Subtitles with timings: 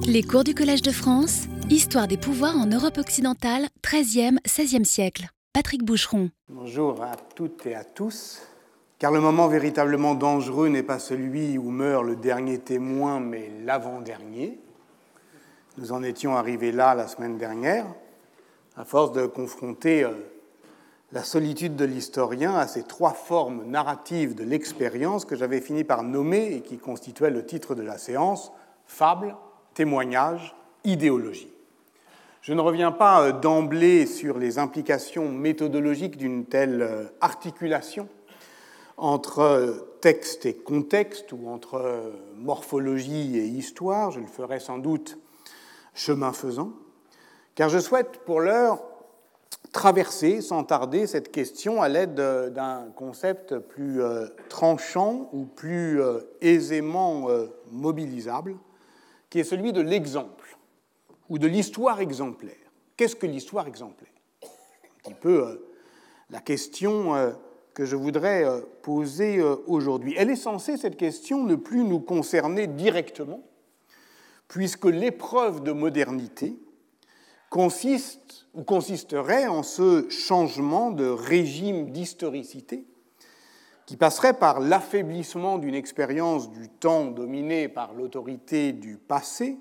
[0.00, 5.28] Les cours du Collège de France, Histoire des pouvoirs en Europe occidentale, 13e, 16e siècle.
[5.52, 6.30] Patrick Boucheron.
[6.48, 8.42] Bonjour à toutes et à tous.
[8.98, 14.58] Car le moment véritablement dangereux n'est pas celui où meurt le dernier témoin, mais l'avant-dernier.
[15.78, 17.86] Nous en étions arrivés là la semaine dernière,
[18.76, 20.10] à force de confronter euh,
[21.12, 26.02] la solitude de l'historien à ces trois formes narratives de l'expérience que j'avais fini par
[26.02, 28.52] nommer et qui constituaient le titre de la séance,
[28.86, 29.36] fable,
[29.74, 30.54] témoignage,
[30.84, 31.52] idéologie.
[32.42, 38.08] Je ne reviens pas euh, d'emblée sur les implications méthodologiques d'une telle euh, articulation
[38.96, 45.18] entre euh, texte et contexte ou entre morphologie et histoire, je le ferai sans doute
[45.94, 46.72] chemin faisant,
[47.54, 48.82] car je souhaite pour l'heure
[49.70, 54.00] traverser sans tarder cette question à l'aide d'un concept plus
[54.48, 56.00] tranchant ou plus
[56.40, 57.28] aisément
[57.70, 58.56] mobilisable,
[59.32, 60.58] qui est celui de l'exemple
[61.30, 62.52] ou de l'histoire exemplaire.
[62.98, 64.12] Qu'est-ce que l'histoire exemplaire?
[64.42, 65.70] Un petit peu euh,
[66.28, 67.30] la question euh,
[67.72, 70.14] que je voudrais euh, poser aujourd'hui.
[70.18, 73.40] Elle est censée, cette question, ne plus nous concerner directement,
[74.48, 76.58] puisque l'épreuve de modernité
[77.48, 82.84] consiste ou consisterait en ce changement de régime d'historicité
[83.86, 89.58] qui passerait par l'affaiblissement d'une expérience du temps dominée par l'autorité du passé,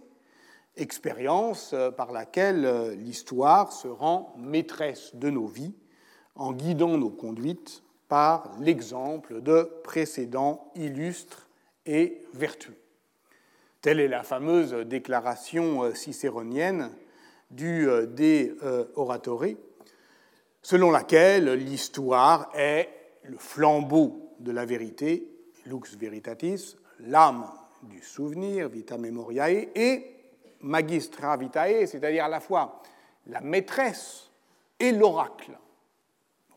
[0.78, 5.74] expérience euh, par laquelle euh, l'histoire se rend maîtresse de nos vies
[6.36, 11.50] en guidant nos conduites par l'exemple de précédents illustres
[11.86, 12.78] et vertueux.
[13.82, 16.92] Telle est la fameuse déclaration euh, cicéronienne
[17.50, 18.56] du De
[18.96, 19.58] Oratore,
[20.62, 25.28] selon laquelle l'histoire est le flambeau de la vérité,
[25.66, 27.48] lux veritatis, l'âme
[27.84, 30.16] du souvenir, vita memoriae, et
[30.62, 32.82] magistra vitae, c'est-à-dire à la fois
[33.28, 34.30] la maîtresse
[34.80, 35.58] et l'oracle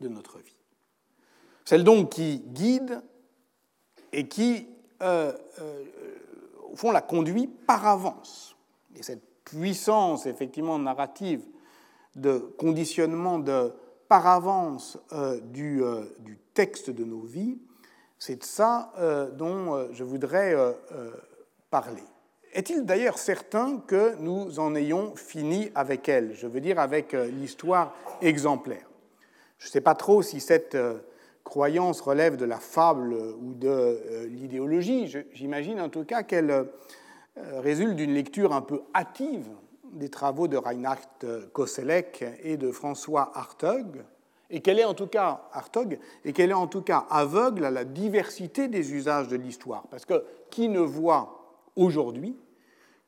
[0.01, 0.55] de notre vie.
[1.63, 3.01] Celle donc qui guide
[4.11, 4.67] et qui,
[5.01, 5.83] euh, euh,
[6.71, 8.55] au fond, la conduit par avance.
[8.95, 11.43] Et cette puissance, effectivement, narrative
[12.15, 13.73] de conditionnement de
[14.07, 15.81] par avance euh, du,
[16.19, 17.57] du, texte de nos vies,
[18.17, 18.93] c'est de ça
[19.37, 20.55] dont je voudrais
[21.69, 22.03] parler.
[22.55, 26.33] Est-il d'ailleurs certain que nous en ayons fini avec elle?
[26.33, 28.89] Je veux dire avec euh, l'histoire exemplaire.
[29.57, 30.99] Je ne sais pas trop si cette euh,
[31.43, 35.13] croyance relève de la fable ou de euh, l'idéologie.
[35.33, 36.67] J'imagine en tout cas qu'elle
[37.35, 39.49] résulte d'une lecture un peu hâtive
[39.95, 40.99] des travaux de Reinhard
[41.53, 44.03] Koselleck et de François Hartog,
[44.49, 47.71] et qu'elle est en tout cas Hartog, et qu'elle est en tout cas aveugle à
[47.71, 49.87] la diversité des usages de l'histoire.
[49.89, 52.37] Parce que qui ne voit aujourd'hui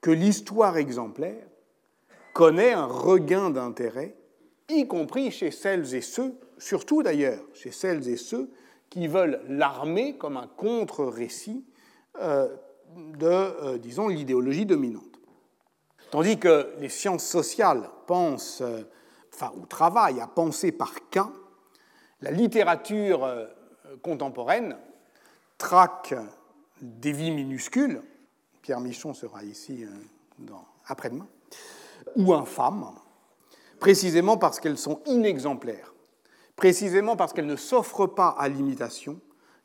[0.02, 1.46] que l'histoire exemplaire
[2.34, 4.16] connaît un regain d'intérêt,
[4.70, 8.50] y compris chez celles et ceux, surtout d'ailleurs chez celles et ceux
[8.90, 11.66] qui veulent l'armer comme un contre-récit
[12.22, 12.48] euh,
[12.96, 15.04] de, euh, disons, l'idéologie dominante.
[16.12, 18.84] Tandis que les sciences sociales pensent, euh,
[19.34, 21.30] enfin, ou travaillent à penser par cas,
[22.22, 23.28] la littérature
[24.02, 24.76] contemporaine
[25.58, 26.14] traque
[26.82, 28.02] des vies minuscules,
[28.62, 30.54] Pierre Michon sera ici euh,
[30.86, 31.28] après-demain,
[32.16, 32.92] ou infâmes,
[33.80, 35.94] précisément parce qu'elles sont inexemplaires,
[36.56, 39.20] précisément parce qu'elles ne s'offrent pas à l'imitation,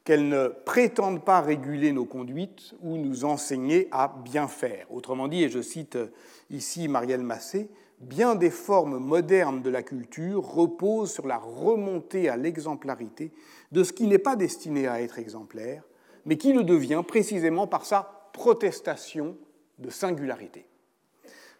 [0.05, 4.87] qu'elles ne prétendent pas réguler nos conduites ou nous enseigner à bien faire.
[4.91, 6.13] Autrement dit, et je cite euh,
[6.51, 7.71] ici Marielle Massé,
[8.01, 13.33] bien des formes modernes de la culture reposent sur la remontée à l'exemplarité
[13.71, 15.85] de ce qui n'est pas destiné à être exemplaire,
[16.25, 19.37] mais qui le devient précisément par sa protestation
[19.79, 20.67] de singularité.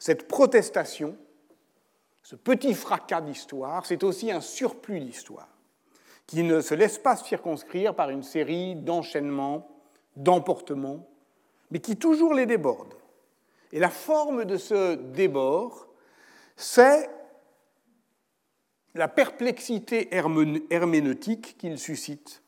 [0.01, 1.17] Cette protestation,
[2.23, 5.52] ce petit fracas d'histoire, c'est aussi un surplus d'histoire
[6.33, 9.69] qui ne se laisse pas circonscrire par une série d'enchaînements,
[10.17, 11.07] d'emportements,
[11.71, 12.95] mais qui toujours les déborde.
[13.71, 15.89] Et la forme de ce débord,
[16.57, 17.11] c'est
[18.95, 20.09] la perplexité
[20.71, 22.43] herméneutique qu'il suscite,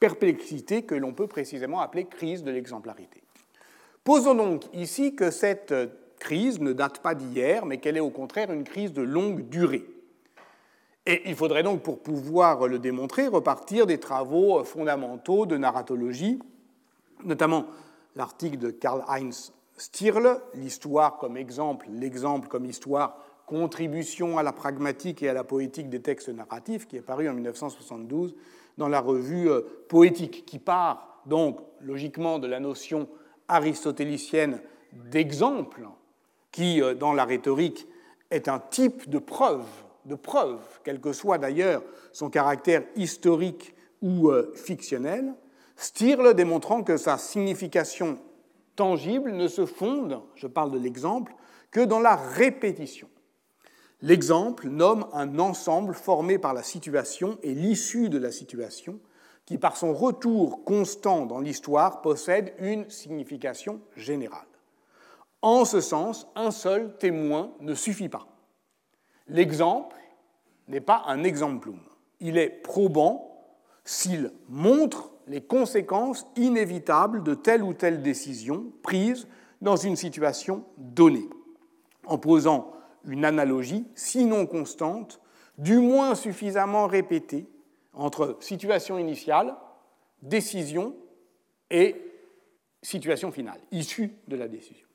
[0.00, 3.22] perplexité que l'on peut précisément appeler crise de l'exemplarité.
[4.02, 5.74] Posons donc ici que cette
[6.18, 9.84] crise ne date pas d'hier, mais qu'elle est au contraire une crise de longue durée.
[11.06, 16.40] Et il faudrait donc, pour pouvoir le démontrer, repartir des travaux fondamentaux de narratologie,
[17.24, 17.66] notamment
[18.16, 25.28] l'article de Karl-Heinz Stirle, L'histoire comme exemple, l'exemple comme histoire, contribution à la pragmatique et
[25.28, 28.34] à la poétique des textes narratifs, qui est paru en 1972
[28.78, 33.08] dans la revue euh, Poétique, qui part donc logiquement de la notion
[33.48, 34.60] aristotélicienne
[34.92, 35.88] d'exemple
[36.50, 37.86] qui, euh, dans la rhétorique,
[38.30, 39.66] est un type de preuve,
[40.06, 41.82] de preuve, quel que soit d'ailleurs
[42.12, 45.34] son caractère historique ou euh, fictionnel,
[45.76, 48.18] Stirle démontrant que sa signification
[48.76, 51.34] tangible ne se fonde, je parle de l'exemple,
[51.70, 53.08] que dans la répétition.
[54.00, 58.98] L'exemple nomme un ensemble formé par la situation et l'issue de la situation,
[59.44, 64.46] qui par son retour constant dans l'histoire possède une signification générale.
[65.42, 68.26] En ce sens, un seul témoin ne suffit pas.
[69.28, 69.96] L'exemple
[70.68, 71.80] n'est pas un exemplum.
[72.20, 73.44] Il est probant
[73.84, 79.26] s'il montre les conséquences inévitables de telle ou telle décision prise
[79.60, 81.28] dans une situation donnée,
[82.04, 82.72] en posant
[83.04, 85.20] une analogie, sinon constante,
[85.58, 87.48] du moins suffisamment répétée,
[87.92, 89.54] entre situation initiale,
[90.22, 90.94] décision
[91.70, 91.96] et
[92.82, 94.86] situation finale, issue de la décision.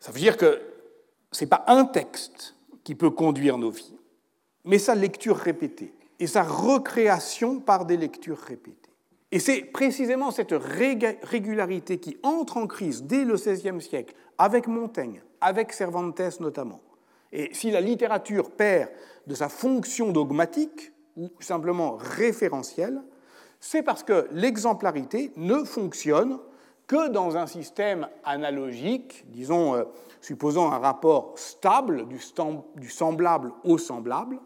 [0.00, 0.60] Ça veut dire que
[1.32, 2.53] ce n'est pas un texte
[2.84, 3.96] qui peut conduire nos vies,
[4.64, 8.90] mais sa lecture répétée et sa recréation par des lectures répétées.
[9.32, 15.22] Et c'est précisément cette régularité qui entre en crise dès le XVIe siècle, avec Montaigne,
[15.40, 16.80] avec Cervantes notamment.
[17.32, 18.90] Et si la littérature perd
[19.26, 23.02] de sa fonction dogmatique ou simplement référentielle,
[23.58, 26.38] c'est parce que l'exemplarité ne fonctionne
[26.86, 29.84] que dans un système analogique, disons, euh,
[30.20, 32.18] supposant un rapport stable du,
[32.88, 34.38] semblable au semblable,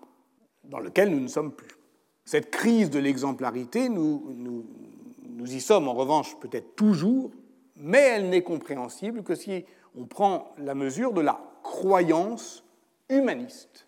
[0.65, 1.77] dans lequel nous ne sommes plus.
[2.25, 7.31] Cette crise de l'exemplarité, nous, nous, y sommes en revanche peut-être toujours,
[7.77, 9.65] mais elle n'est compréhensible que si
[9.97, 12.65] on prend la mesure de la croyance
[13.09, 13.87] humaniste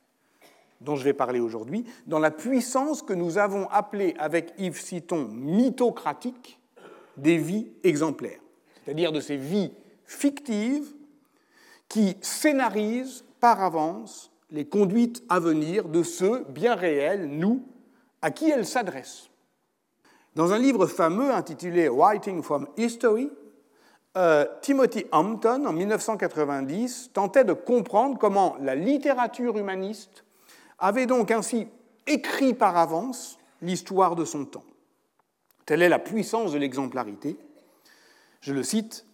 [0.80, 5.28] dont je vais parler aujourd'hui, dans la puissance que nous avons appelée avec Yves Citon
[5.30, 6.59] mythocratique
[7.16, 8.40] des vies exemplaires,
[8.84, 9.72] c'est-à-dire de ces vies
[10.04, 10.92] fictives
[11.88, 17.62] qui scénarisent par avance les conduites à venir de ceux bien réels, nous,
[18.22, 19.30] à qui elle s'adresse.
[20.34, 23.30] Dans un livre fameux intitulé Writing from History,
[24.16, 30.24] euh, Timothy Hampton, en 1990, tentait de comprendre comment la littérature humaniste
[30.78, 31.68] avait donc ainsi
[32.06, 34.64] écrit par avance l'histoire de son temps.
[35.70, 37.36] Telle est la puissance de l'exemplarité.
[38.40, 39.06] Je le cite,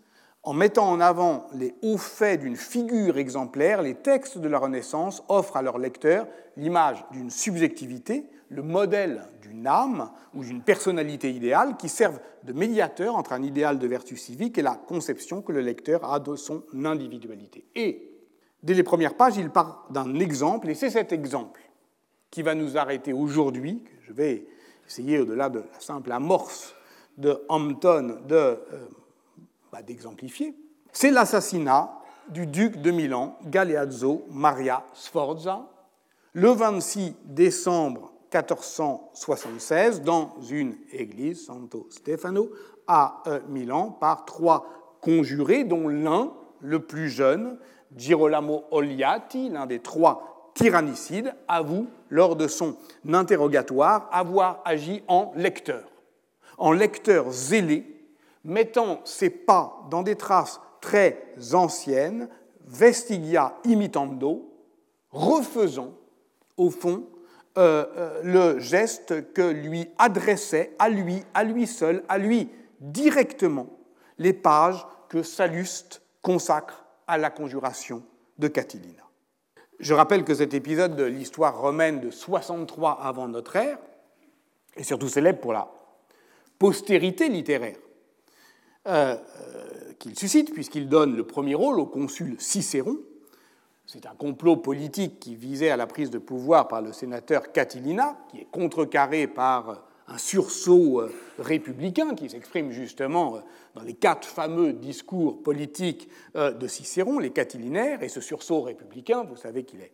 [0.43, 5.23] en mettant en avant les hauts faits d'une figure exemplaire, les textes de la Renaissance
[5.29, 6.26] offrent à leurs lecteurs
[6.56, 13.17] l'image d'une subjectivité, le modèle d'une âme ou d'une personnalité idéale qui servent de médiateur
[13.17, 16.62] entre un idéal de vertu civique et la conception que le lecteur a de son
[16.87, 17.67] individualité.
[17.75, 18.12] Et,
[18.62, 21.61] dès les premières pages, il part d'un exemple, et c'est cet exemple
[22.31, 24.47] qui va nous arrêter aujourd'hui, je vais
[24.87, 26.75] essayer, au-delà de la simple amorce
[27.19, 28.59] de Hampton, de, euh,
[29.73, 30.55] bah, d'exemplifier.
[30.93, 31.93] C'est l'assassinat
[32.29, 35.69] du duc de Milan, Galeazzo Maria Sforza,
[36.33, 42.50] le 26 décembre 1476 dans une église, Santo Stefano,
[42.87, 47.59] à euh, Milan, par trois conjurés, dont l'un, le plus jeune,
[47.97, 52.76] Girolamo Oliati, l'un des trois tyrannicides, avoue lors de son
[53.12, 55.85] interrogatoire avoir agi en lecteur,
[56.58, 57.85] en lecteur zélé,
[58.43, 62.29] mettant ses pas dans des traces très anciennes,
[62.67, 64.50] vestigia imitando,
[65.11, 65.92] refaisant
[66.57, 67.04] au fond
[67.59, 73.69] euh, euh, le geste que lui adressait à lui, à lui seul, à lui directement,
[74.19, 78.02] les pages que Salluste consacre à la conjuration
[78.38, 79.05] de Catilina.
[79.78, 83.78] Je rappelle que cet épisode de l'histoire romaine de 63 avant notre ère
[84.75, 85.71] est surtout célèbre pour la
[86.59, 87.76] postérité littéraire
[88.87, 89.16] euh,
[89.99, 92.97] qu'il suscite, puisqu'il donne le premier rôle au consul Cicéron,
[93.87, 98.18] c'est un complot politique qui visait à la prise de pouvoir par le sénateur Catilina,
[98.28, 103.40] qui est contrecarré par un sursaut euh, républicain qui s'exprime justement euh,
[103.75, 109.25] dans les quatre fameux discours politiques euh, de Cicéron, les catilinaires, et ce sursaut républicain,
[109.25, 109.92] vous savez qu'il est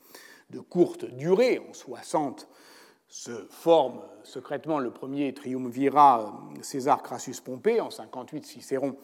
[0.50, 2.48] de courte durée, en 60
[3.08, 8.96] se forme secrètement le premier triumvirat César Crassus Pompée, en 58 Cicéron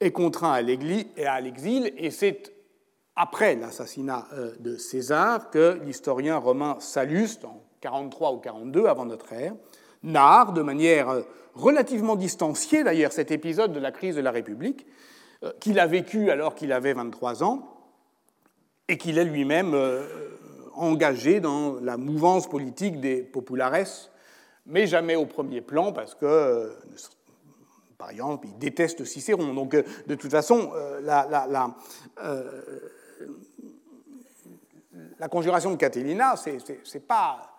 [0.00, 2.52] est contraint à l'exil, et c'est
[3.14, 4.28] après l'assassinat
[4.60, 9.54] de César que l'historien romain Salluste, en 43 ou 42 avant notre ère,
[10.02, 11.22] narre de manière euh,
[11.54, 14.86] relativement distanciée d'ailleurs cet épisode de la crise de la République,
[15.42, 17.72] euh, qu'il a vécu alors qu'il avait 23 ans
[18.88, 19.76] et qu'il est lui-même
[20.74, 23.84] engagé dans la mouvance politique des populares,
[24.64, 26.72] mais jamais au premier plan parce que
[27.98, 29.54] par exemple, il déteste Cicéron.
[29.54, 30.70] Donc, de toute façon,
[31.02, 31.26] la,
[35.18, 37.55] la conjuration de Catilina, ce n'est pas euh,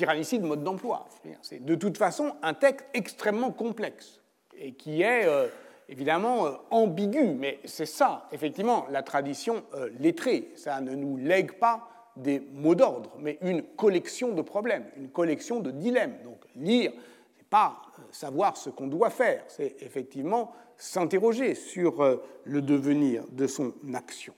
[0.00, 1.06] tyrannicide mode d'emploi.
[1.42, 4.22] C'est de toute façon un texte extrêmement complexe
[4.56, 5.46] et qui est euh,
[5.90, 9.62] évidemment euh, ambigu, mais c'est ça, effectivement, la tradition
[9.98, 10.52] lettrée.
[10.56, 15.60] Ça ne nous lègue pas des mots d'ordre, mais une collection de problèmes, une collection
[15.60, 16.16] de dilemmes.
[16.24, 22.62] Donc lire, ce n'est pas savoir ce qu'on doit faire, c'est effectivement s'interroger sur le
[22.62, 24.32] devenir de son action.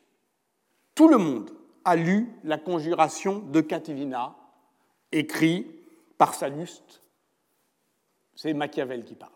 [0.97, 1.52] Tout le monde
[1.85, 4.35] a lu la conjuration de Catilina,
[5.12, 5.66] écrit
[6.19, 7.02] par Salluste.
[8.35, 9.33] C'est Machiavel qui parle.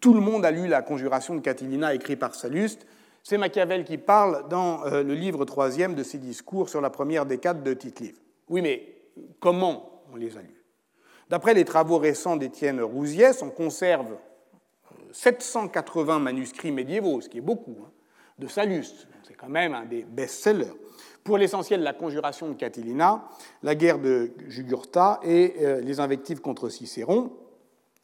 [0.00, 2.86] Tout le monde a lu la conjuration de Catilina, écrit par Salluste.
[3.22, 7.26] C'est Machiavel qui parle dans euh, le livre troisième de ses discours sur la première
[7.26, 8.14] décade de tite
[8.48, 8.94] Oui, mais
[9.40, 10.64] comment on les a lus?
[11.28, 14.16] D'après les travaux récents d'Étienne Rousiès, on conserve
[15.12, 17.90] 780 euh, manuscrits médiévaux, ce qui est beaucoup, hein,
[18.38, 19.06] de Salluste.
[19.22, 20.72] C'est quand même un des best-sellers
[21.24, 23.24] pour l'essentiel la conjuration de Catilina,
[23.62, 27.32] la guerre de Jugurtha et euh, les invectives contre Cicéron.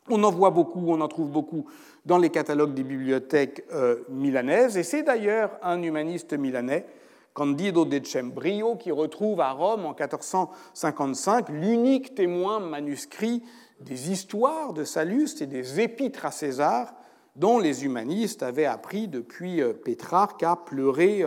[0.08, 1.66] On en voit beaucoup, on en trouve beaucoup
[2.04, 6.86] dans les catalogues des bibliothèques euh, milanaises, et c'est d'ailleurs un humaniste milanais,
[7.32, 13.42] Candido de Cembrio, qui retrouve à Rome en 1455 l'unique témoin manuscrit
[13.80, 16.94] des histoires de Salluste et des épîtres à César,
[17.34, 21.24] dont les humanistes avaient appris depuis euh, Pétrarque à pleurer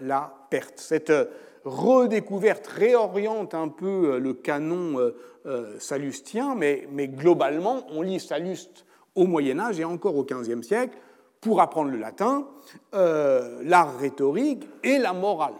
[0.00, 0.43] la
[0.76, 1.26] cette euh,
[1.64, 4.98] redécouverte réoriente un peu euh, le canon
[5.46, 8.84] euh, salustien, mais, globalement, on lit Salluste
[9.14, 10.96] au Moyen Âge et encore au XVe siècle
[11.40, 12.48] pour apprendre le latin,
[12.92, 15.52] l'art rhétorique et la morale.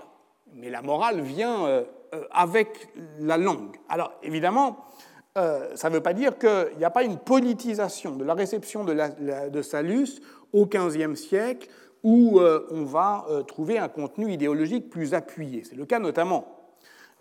[0.55, 1.85] Mais la morale vient
[2.31, 2.89] avec
[3.21, 3.77] la langue.
[3.91, 4.87] Alors évidemment,
[5.35, 8.93] ça ne veut pas dire qu'il n'y a pas une politisation de la réception de,
[8.93, 10.23] la, de Sallust
[10.55, 11.69] au XVe siècle
[12.05, 15.65] où euh, on va euh, trouver un contenu idéologique plus appuyé.
[15.65, 16.47] C'est le cas notamment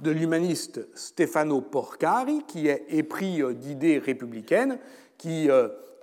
[0.01, 4.77] de l'humaniste Stefano Porcari, qui est épris euh, d'idées républicaines,
[5.17, 5.49] qui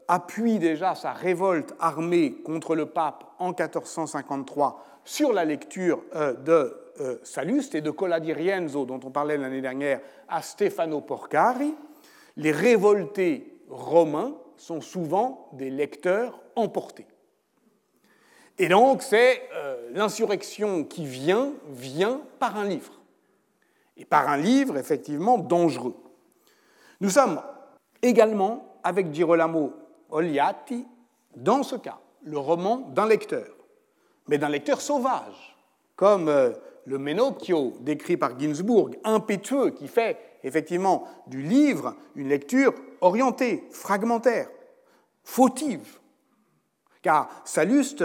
[0.08, 6.75] appuie déjà sa révolte armée contre le pape en 1453 sur la lecture de
[7.22, 11.75] Salluste et de Cola di Rienzo, dont on parlait l'année dernière, à Stefano Porcari.
[12.38, 17.06] Les révoltés romains sont souvent des lecteurs emportés.
[18.59, 23.00] Et donc, c'est euh, l'insurrection qui vient, vient par un livre.
[23.97, 25.97] Et par un livre, effectivement, dangereux.
[27.00, 27.40] Nous sommes
[28.02, 29.73] également, avec Girolamo
[30.11, 30.87] Oliati,
[31.37, 33.47] dans ce cas, le roman d'un lecteur,
[34.28, 35.57] mais d'un lecteur sauvage,
[35.97, 36.50] comme euh,
[36.85, 44.49] le Menocchio décrit par Ginsburg, impétueux, qui fait effectivement du livre une lecture orientée, fragmentaire,
[45.23, 45.99] fautive.
[47.02, 48.04] Car Salluste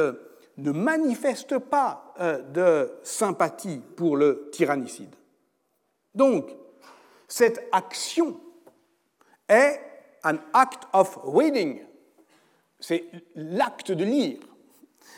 [0.58, 5.14] ne manifeste pas euh, de sympathie pour le tyrannicide.
[6.14, 6.50] Donc,
[7.28, 8.40] cette action
[9.50, 9.80] est
[10.24, 11.82] un act of reading,
[12.80, 14.40] c'est l'acte de lire.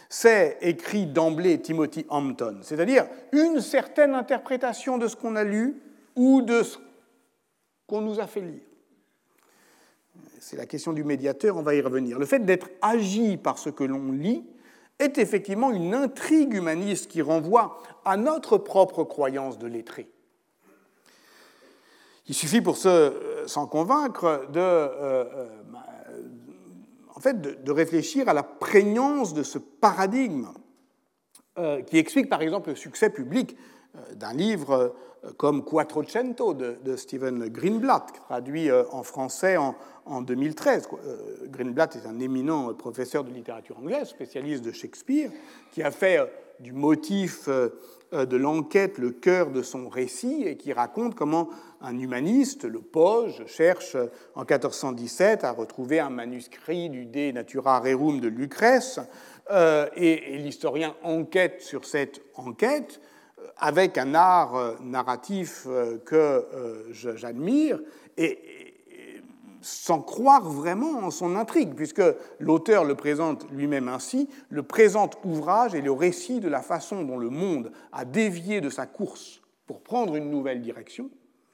[0.09, 5.81] C'est écrit d'emblée Timothy Hampton, c'est-à-dire une certaine interprétation de ce qu'on a lu
[6.15, 6.77] ou de ce
[7.87, 8.61] qu'on nous a fait lire.
[10.39, 12.17] C'est la question du médiateur, on va y revenir.
[12.19, 14.45] Le fait d'être agi par ce que l'on lit
[14.99, 20.09] est effectivement une intrigue humaniste qui renvoie à notre propre croyance de lettré.
[22.27, 25.49] Il suffit pour s'en convaincre de, euh, euh,
[27.21, 30.49] fait, de, réfléchir à la prégnance de ce paradigme
[31.57, 33.55] euh, qui explique par exemple le succès public
[34.15, 34.93] d'un livre
[35.35, 39.75] comme Quattrocento de, Stephen Greenblatt, traduit en français en,
[40.09, 40.89] en 2013.
[41.05, 45.31] Euh, Greenblatt est un éminent professeur de littérature anglaise, spécialiste de Shakespeare,
[45.71, 46.25] qui a fait euh,
[46.59, 47.69] du motif euh,
[48.11, 51.49] de l'enquête le cœur de son récit et qui raconte comment
[51.81, 53.97] un humaniste, le Poge, cherche
[54.33, 59.01] en 1417 à retrouver un manuscrit du De Natura Rerum de Lucrèce
[59.97, 63.01] et, l'historien enquête sur cette enquête
[63.57, 65.67] avec un art narratif
[66.05, 66.45] que
[66.91, 67.79] j'admire
[68.17, 68.39] et,
[69.61, 72.01] sans croire vraiment en son intrigue, puisque
[72.39, 77.17] l'auteur le présente lui-même ainsi, le présent ouvrage est le récit de la façon dont
[77.17, 81.09] le monde a dévié de sa course pour prendre une nouvelle direction.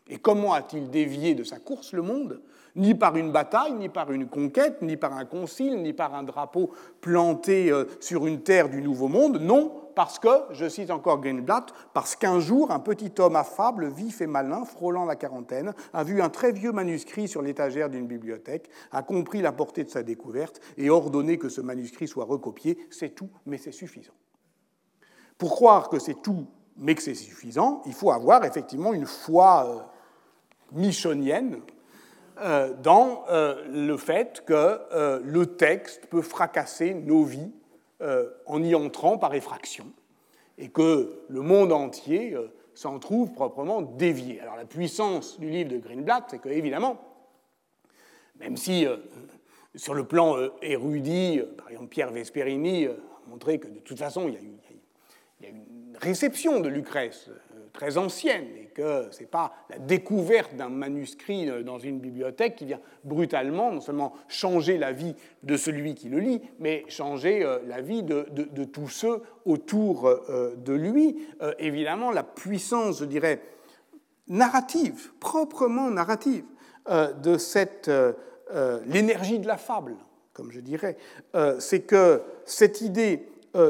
[0.08, 2.42] Et comment a-t-il dévié de sa course le monde?
[2.75, 6.24] Ni par une bataille, ni par une conquête, ni par un concile, ni par un
[6.24, 6.72] drapeau
[7.02, 9.40] planté euh, sur une terre du Nouveau Monde.
[9.42, 14.21] Non, parce que, je cite encore Greenblatt, parce qu'un jour, un petit homme affable, vif
[14.21, 18.69] et malin, frôlant la quarantaine, a vu un très vieux manuscrit sur l'étagère d'une bibliothèque,
[18.91, 22.77] a compris la portée de sa découverte et ordonné que ce manuscrit soit recopié.
[22.89, 24.13] C'est tout, mais c'est suffisant.
[25.38, 26.47] Pour croire que c'est tout,
[26.77, 29.91] mais que c'est suffisant, il faut avoir effectivement une foi
[30.71, 31.59] michonienne
[32.81, 37.51] dans le fait que le texte peut fracasser nos vies
[38.45, 39.86] en y entrant par effraction
[40.57, 42.36] et que le monde entier
[42.75, 44.39] s'en trouve proprement dévié.
[44.41, 47.00] Alors la puissance du livre de Greenblatt, c'est que évidemment,
[48.39, 48.98] même si euh,
[49.75, 52.93] sur le plan euh, érudit, euh, par exemple Pierre Vesperini a
[53.27, 54.38] montré que de toute façon il y
[55.45, 57.29] a, a une réception de Lucrèce
[57.74, 62.56] très ancienne et que ce n'est pas la découverte d'un manuscrit euh, dans une bibliothèque
[62.56, 67.44] qui vient brutalement non seulement changer la vie de celui qui le lit, mais changer
[67.44, 68.24] euh, la vie de,
[68.65, 71.18] tous ceux autour euh, de lui.
[71.60, 73.42] Évidemment, la puissance, je dirais,
[74.27, 76.46] narrative, proprement narrative,
[76.88, 77.89] de cette
[78.86, 79.96] l'énergie de la fable,
[80.34, 80.98] comme je dirais,
[81.60, 83.27] c'est que cette idée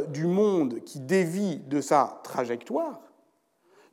[0.10, 3.02] du monde qui dévie de sa trajectoire,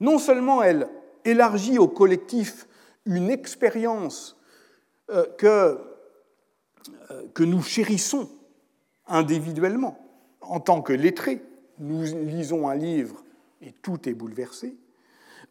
[0.01, 0.89] non seulement elle
[1.25, 2.67] élargit au collectif
[3.05, 4.39] une expérience
[5.11, 5.79] euh, que,
[7.11, 8.29] euh, que nous chérissons
[9.07, 9.99] individuellement
[10.41, 11.43] en tant que lettrés.
[11.79, 13.25] Nous lisons un livre
[13.61, 14.77] et tout est bouleversé,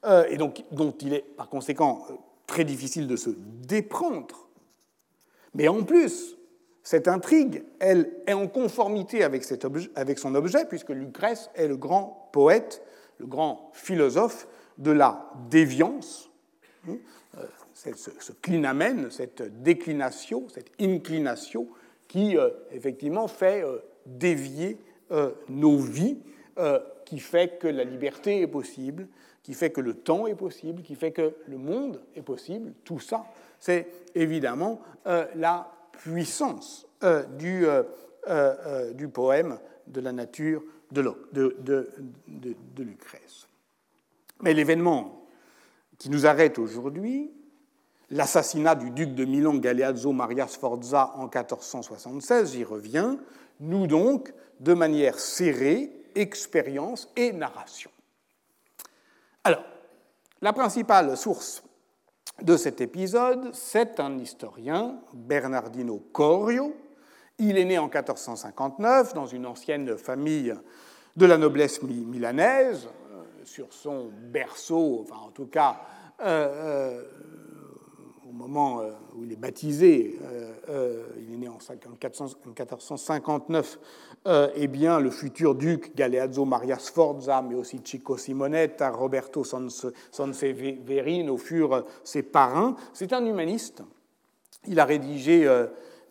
[0.06, 2.06] euh, et donc dont il est par conséquent
[2.48, 4.48] très difficile de se déprendre.
[5.54, 6.36] Mais en plus,
[6.84, 12.82] cette intrigue, elle est en conformité avec son objet, puisque Lucrèce est le grand poète
[13.20, 14.48] le grand philosophe
[14.78, 16.32] de la déviance,
[16.88, 16.96] hein,
[17.38, 21.68] euh, ce, ce clinamen, cette déclination, cette inclination
[22.08, 24.78] qui euh, effectivement fait euh, dévier
[25.48, 26.20] nos vies,
[27.04, 29.08] qui fait que la liberté est possible,
[29.42, 32.74] qui fait que le temps est possible, qui fait que le monde est possible.
[32.84, 33.26] Tout ça,
[33.58, 34.80] c'est évidemment
[35.34, 36.88] la puissance
[37.40, 39.58] du poème
[39.88, 41.88] de la nature de,
[42.78, 43.48] Lucrèce.
[44.42, 45.26] Mais l'événement
[45.98, 47.32] qui nous arrête aujourd'hui,
[48.10, 53.20] l'assassinat du duc de Milan Galeazzo Maria Sforza en 1476, j'y reviens,
[53.60, 57.92] nous donc de manière serrée expérience et narration.
[59.44, 59.64] Alors,
[60.42, 61.64] la principale source
[62.42, 66.74] de cet épisode, c'est un historien, Bernardino Corio,
[67.40, 70.54] il est né en 1459 dans une ancienne famille
[71.16, 75.82] de la noblesse milanaise, euh, sur son berceau, enfin en tout cas
[76.22, 77.02] euh, euh,
[78.28, 78.82] au moment
[79.16, 80.20] où il est baptisé,
[81.18, 83.80] il est né en 1459,
[84.56, 91.86] eh bien, le futur duc Galeazzo Maria Sforza, mais aussi Chico Simonetta, Roberto Sanseverino furent
[92.04, 92.76] ses parrains.
[92.94, 93.82] C'est un humaniste.
[94.68, 95.48] Il a rédigé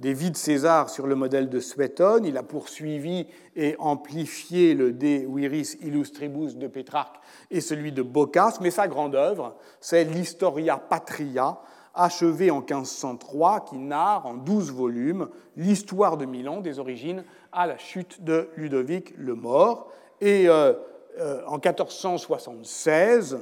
[0.01, 2.25] de César sur le modèle de Suétone.
[2.25, 7.17] Il a poursuivi et amplifié le De Viris Illustribus de Pétrarque
[7.51, 11.59] et celui de Boccace, mais sa grande œuvre, c'est l'Historia Patria,
[11.95, 17.77] achevée en 1503, qui narre en douze volumes l'histoire de Milan des origines à la
[17.77, 19.91] chute de Ludovic le Mort.
[20.21, 20.75] Et euh,
[21.19, 23.39] euh, en 1476,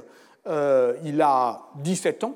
[0.46, 2.34] euh, il a 17 ans,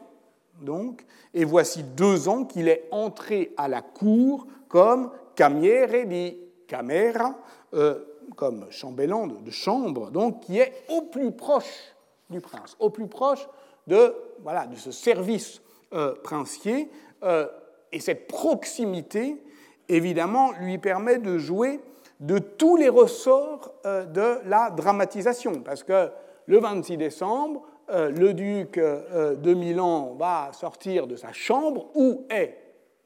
[0.60, 7.36] donc, et voici deux ans qu'il est entré à la cour comme camere di camera,
[7.74, 8.04] euh,
[8.36, 11.94] comme chambellan de, chambre, donc qui est au plus proche
[12.28, 13.48] du prince, au plus proche
[13.86, 15.60] de, voilà, de ce service
[15.92, 16.90] euh, princier.
[17.22, 17.46] Euh,
[17.92, 19.42] et cette proximité,
[19.88, 21.80] évidemment, lui permet de jouer
[22.20, 26.10] de tous les ressorts de la dramatisation, parce que
[26.46, 32.26] le 26 décembre, euh, le duc euh, de Milan va sortir de sa chambre où
[32.30, 32.56] est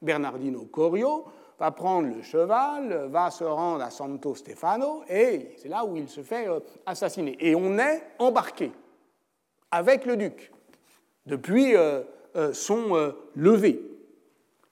[0.01, 1.25] Bernardino Corio,
[1.57, 6.09] va prendre le cheval, va se rendre à Santo Stefano et c'est là où il
[6.09, 7.35] se fait euh, assassiner.
[7.39, 8.71] Et on est embarqué
[9.71, 10.51] avec le duc
[11.25, 11.73] depuis
[12.53, 13.81] son lever.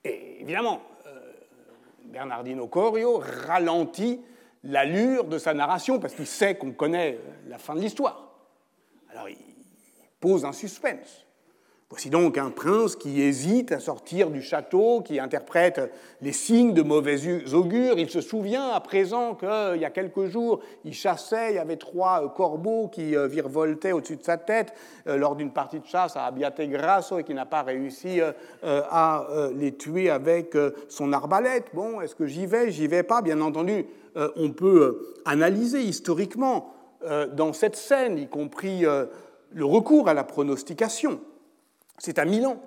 [0.04, 0.82] Et évidemment,
[2.06, 4.22] Bernardino Corio ralentit
[4.64, 8.36] l'allure de sa narration parce qu'il sait qu'on connaît la fin de l'histoire.
[9.10, 9.53] Alors il
[10.24, 11.26] pose un suspense.
[11.90, 16.82] Voici donc un prince qui hésite à sortir du château, qui interprète les signes de
[16.82, 17.18] mauvais
[17.54, 18.00] augure.
[18.00, 21.76] Il se souvient à présent qu'il y a quelques jours, il chassait, il y avait
[21.76, 24.74] trois euh, corbeaux qui euh, virevoltaient au-dessus de sa tête
[25.08, 28.22] euh, lors d'une partie de chasse à Abbiate Grasso et qui n'a pas réussi
[28.64, 30.56] à les tuer avec
[30.88, 31.66] son arbalète.
[31.74, 32.72] Bon, est-ce que j'y vais?
[32.72, 33.22] J'y vais pas.
[33.22, 36.74] Bien entendu, on peut analyser historiquement
[37.34, 38.86] dans cette scène, y compris
[39.54, 41.20] le recours à la pronostication.
[41.98, 42.62] C'est à Milan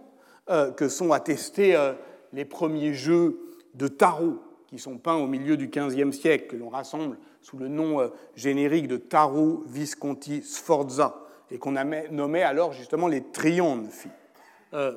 [0.50, 1.92] euh, que sont attestés euh,
[2.32, 3.40] les premiers jeux
[3.74, 7.68] de tarot qui sont peints au milieu du XVe siècle, que l'on rassemble sous le
[7.68, 11.74] nom euh, générique de Taro Visconti Sforza, et qu'on
[12.10, 14.08] nommé alors justement les trionfi.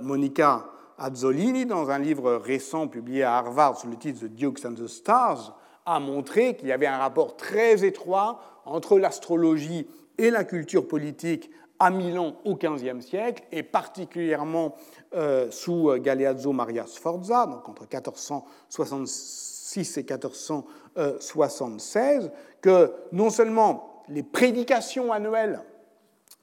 [0.01, 0.65] Monica
[0.97, 4.87] Azzolini, dans un livre récent publié à Harvard sous le titre The Dukes and the
[4.87, 10.87] Stars, a montré qu'il y avait un rapport très étroit entre l'astrologie et la culture
[10.87, 14.75] politique à Milan au XVe siècle, et particulièrement
[15.15, 25.13] euh, sous Galeazzo Maria Sforza, donc entre 1466 et 1476, que non seulement les prédications
[25.13, 25.61] annuelles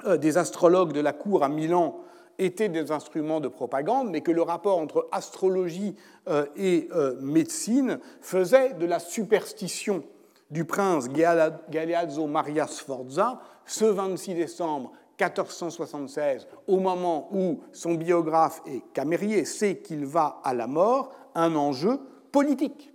[0.05, 1.99] euh, des astrologues de la cour à Milan
[2.39, 5.97] étaient des instruments de propagande, mais que le rapport entre astrologie
[6.29, 10.05] euh, et euh, médecine faisait de la superstition
[10.51, 18.83] du prince Galeazzo Maria Sforza ce 26 décembre 1476, au moment où son biographe et
[18.93, 22.01] camérier sait qu'il va à la mort, un enjeu
[22.33, 22.93] politique.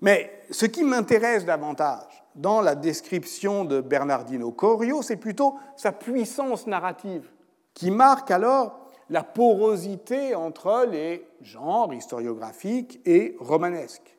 [0.00, 6.66] Mais ce qui m'intéresse davantage, dans la description de Bernardino Corio, c'est plutôt sa puissance
[6.66, 7.30] narrative,
[7.74, 14.16] qui marque alors la porosité entre les genres historiographiques et romanesques.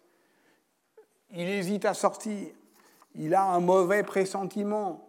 [1.32, 2.48] Il hésite à sortir,
[3.16, 5.08] il a un mauvais pressentiment.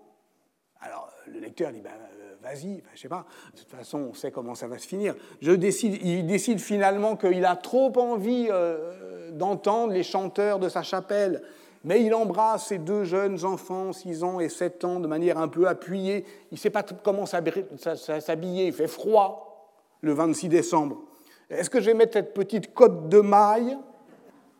[0.80, 4.30] Alors le lecteur dit ben, euh, vas-y, je sais pas, de toute façon on sait
[4.30, 5.14] comment ça va se finir.
[5.42, 10.82] Je décide, il décide finalement qu'il a trop envie euh, d'entendre les chanteurs de sa
[10.82, 11.42] chapelle
[11.84, 15.48] mais il embrasse ses deux jeunes enfants, 6 ans et 7 ans, de manière un
[15.48, 16.24] peu appuyée.
[16.50, 19.70] Il ne sait pas comment s'habiller, il fait froid
[20.00, 21.02] le 26 décembre.
[21.50, 23.76] Est-ce que je vais mettre cette petite cotte de maille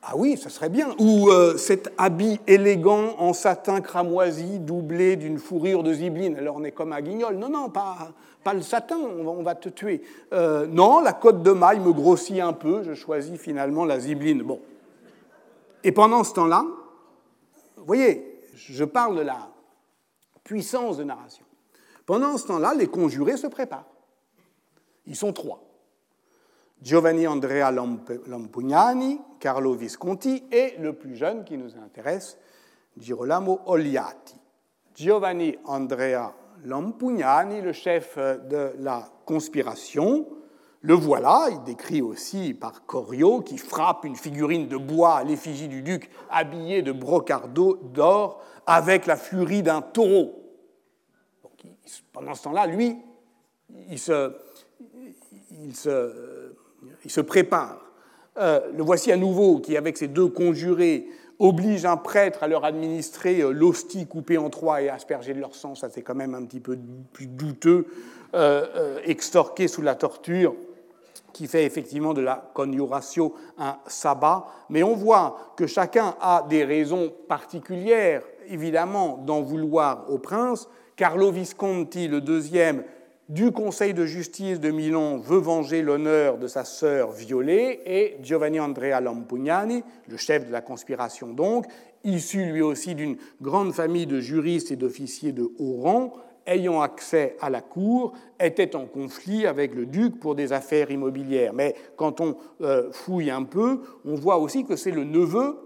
[0.06, 0.94] Ah oui, ça serait bien.
[0.98, 6.36] Ou euh, cet habit élégant en satin cramoisi doublé d'une fourrure de zibeline.
[6.36, 7.36] Alors on est comme à Guignol.
[7.36, 8.12] Non, non, pas,
[8.52, 10.02] le satin, on va, te tuer.
[10.34, 14.42] Euh, non, la cotte de maille me grossit un peu, je choisis finalement la zibeline.
[14.42, 14.60] Bon.
[15.82, 16.66] Et pendant ce temps-là,
[17.78, 19.48] vous voyez, je parle de la
[20.42, 21.44] puissance de narration.
[22.04, 23.88] Pendant ce temps-là, les conjurés se préparent.
[25.06, 25.62] Ils sont trois.
[26.84, 32.36] Giovanni Andrea Lampugnani, Carlo Visconti et le plus jeune qui nous intéresse,
[32.98, 34.38] Girolamo Oliati.
[34.94, 40.26] Giovanni Andrea Lampugnani, le chef de la conspiration,
[40.82, 45.68] le voilà, il décrit aussi par Corio, qui frappe une figurine de bois à l'effigie
[45.68, 50.34] du duc habillé de brocardeau d'or avec la furie d'un taureau.
[52.12, 52.98] pendant ce temps-là, lui,
[53.88, 53.98] il
[55.62, 56.52] il se,
[57.04, 57.80] il se prépare.
[58.36, 61.06] Euh, le voici à nouveau qui, avec ses deux conjurés,
[61.38, 65.54] oblige un prêtre à leur administrer euh, l'hostie coupée en trois et aspergée de leur
[65.54, 65.74] sang.
[65.74, 66.76] Ça, c'est quand même un petit peu
[67.12, 67.86] plus douteux,
[68.34, 70.54] euh, extorqué sous la torture
[71.32, 76.64] qui fait effectivement de la conjuratio un sabbat, mais on voit que chacun a des
[76.64, 80.68] raisons particulières, évidemment, d'en vouloir au prince.
[80.96, 82.84] Carlo Visconti, le deuxième
[83.28, 88.60] du Conseil de justice de Milan, veut venger l'honneur de sa sœur violée, et Giovanni
[88.60, 91.66] Andrea Lampugnani, le chef de la conspiration donc,
[92.04, 96.12] issu lui aussi d'une grande famille de juristes et d'officiers de haut rang,
[96.46, 101.54] ayant accès à la cour, était en conflit avec le duc pour des affaires immobilières.
[101.54, 105.56] Mais quand on euh, fouille un peu, on voit aussi que c'est le neveu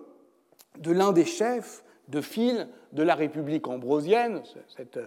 [0.78, 4.40] de l'un des chefs de file de la République ambrosienne,
[4.76, 5.06] cette euh,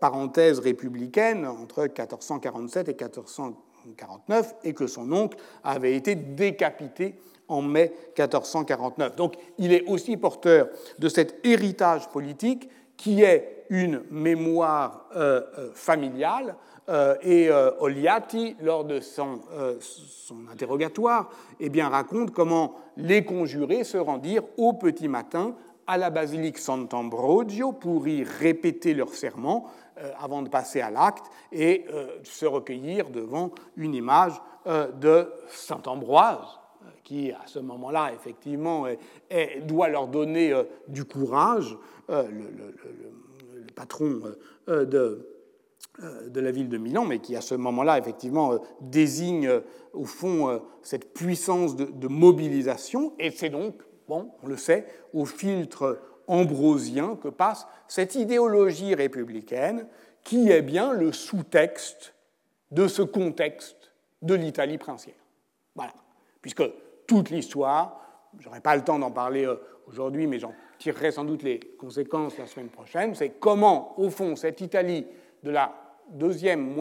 [0.00, 7.14] parenthèse républicaine entre 1447 et 1449, et que son oncle avait été décapité
[7.48, 9.16] en mai 1449.
[9.16, 15.70] Donc il est aussi porteur de cet héritage politique qui est une mémoire euh, euh,
[15.74, 16.56] familiale.
[16.88, 19.40] Euh, et Oliati, lors de son,
[20.52, 21.30] interrogatoire,
[21.60, 25.54] eh raconte comment les conjurés se rendirent au petit matin
[25.90, 29.66] à la basilique Sant'Ambrogio pour y répéter leur serment
[30.18, 31.84] avant de passer à l'acte et
[32.22, 36.60] se recueillir devant une image de Saint Ambroise,
[37.02, 38.86] qui à ce moment-là, effectivement,
[39.64, 40.54] doit leur donner
[40.88, 41.76] du courage.
[42.08, 42.28] le,
[43.80, 45.26] patron euh, euh, de,
[46.02, 49.50] euh, de la ville de Milan, mais qui à ce moment-là, effectivement, désigne
[49.92, 53.12] au fond cette puissance de, mobilisation.
[53.18, 53.74] Et c'est donc,
[54.10, 59.86] bon, on le sait, au filtre ambrosien que passe cette idéologie républicaine
[60.24, 62.12] qui est bien le sous-texte
[62.72, 65.14] de ce contexte de l'Italie princière.
[65.76, 65.94] Voilà.
[66.42, 66.64] Puisque
[67.06, 69.48] toute l'histoire, je n'aurai pas le temps d'en parler
[69.86, 74.34] aujourd'hui, mais j'en tirerai sans doute les conséquences la semaine prochaine, c'est comment, au fond,
[74.34, 75.06] cette Italie
[75.44, 75.72] de la
[76.10, 76.74] deuxième,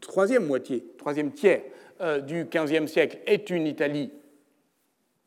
[0.00, 1.62] troisième moitié, troisième tiers
[2.00, 4.12] euh, du XVe siècle est une Italie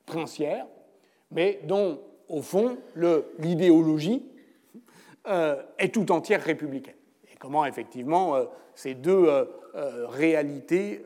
[0.06, 0.66] princière,
[1.32, 2.78] mais dont au fond,
[3.40, 4.26] l'idéologie
[5.26, 6.96] est tout entière républicaine.
[7.32, 8.36] Et comment, effectivement,
[8.74, 9.28] ces deux
[9.76, 11.06] réalités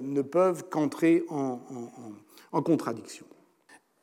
[0.00, 3.26] ne peuvent qu'entrer en contradiction.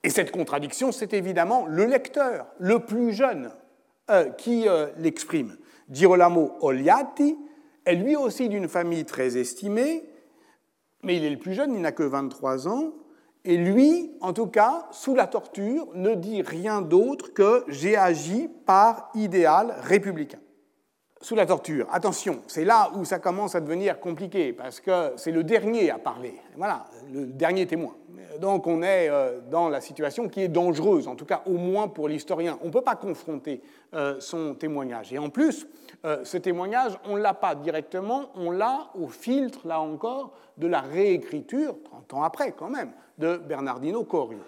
[0.04, 3.52] Et cette contradiction, c'est évidemment le lecteur, le plus jeune,
[4.10, 5.58] euh, qui euh, l'exprime.
[5.90, 7.38] Girolamo Oliati
[7.86, 10.04] est lui aussi d'une famille très estimée,
[11.04, 12.94] mais il est le plus jeune, il n'a que 23 ans,
[13.44, 18.50] et lui, en tout cas, sous la torture, ne dit rien d'autre que j'ai agi
[18.66, 20.40] par idéal républicain
[21.22, 21.88] sous la torture.
[21.92, 26.00] Attention, c'est là où ça commence à devenir compliqué, parce que c'est le dernier à
[26.00, 26.34] parler.
[26.58, 27.96] Voilà, le dernier témoin.
[28.40, 31.88] Donc on est euh, dans la situation qui est dangereuse, en tout cas au moins
[31.88, 32.58] pour l'historien.
[32.64, 33.62] On ne peut pas confronter
[33.94, 35.14] euh, son témoignage.
[35.14, 35.68] Et en plus,
[36.06, 40.68] euh, ce témoignage, on ne l'a pas directement, on l'a au filtre, là encore, de
[40.68, 44.40] la réécriture, 30 ans après quand même, de Bernardino Corio.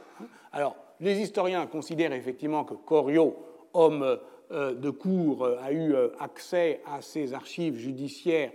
[0.52, 3.36] Alors, les historiens considèrent effectivement que Corio,
[3.74, 4.20] homme
[4.52, 8.52] euh, de cour euh, a eu euh, accès à ces archives judiciaires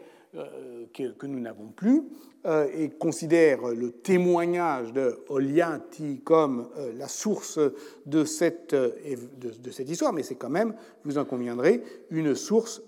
[0.92, 2.02] que, nous n'avons plus
[2.44, 7.58] et considère le témoignage de Oliati comme la source
[8.04, 12.82] de cette, de, cette histoire, mais c'est quand même, vous en conviendrez, une source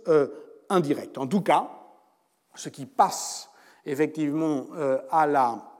[0.68, 1.16] indirecte.
[1.16, 1.70] En tout cas,
[2.54, 3.48] ce qui passe
[3.86, 4.66] effectivement
[5.10, 5.70] à la,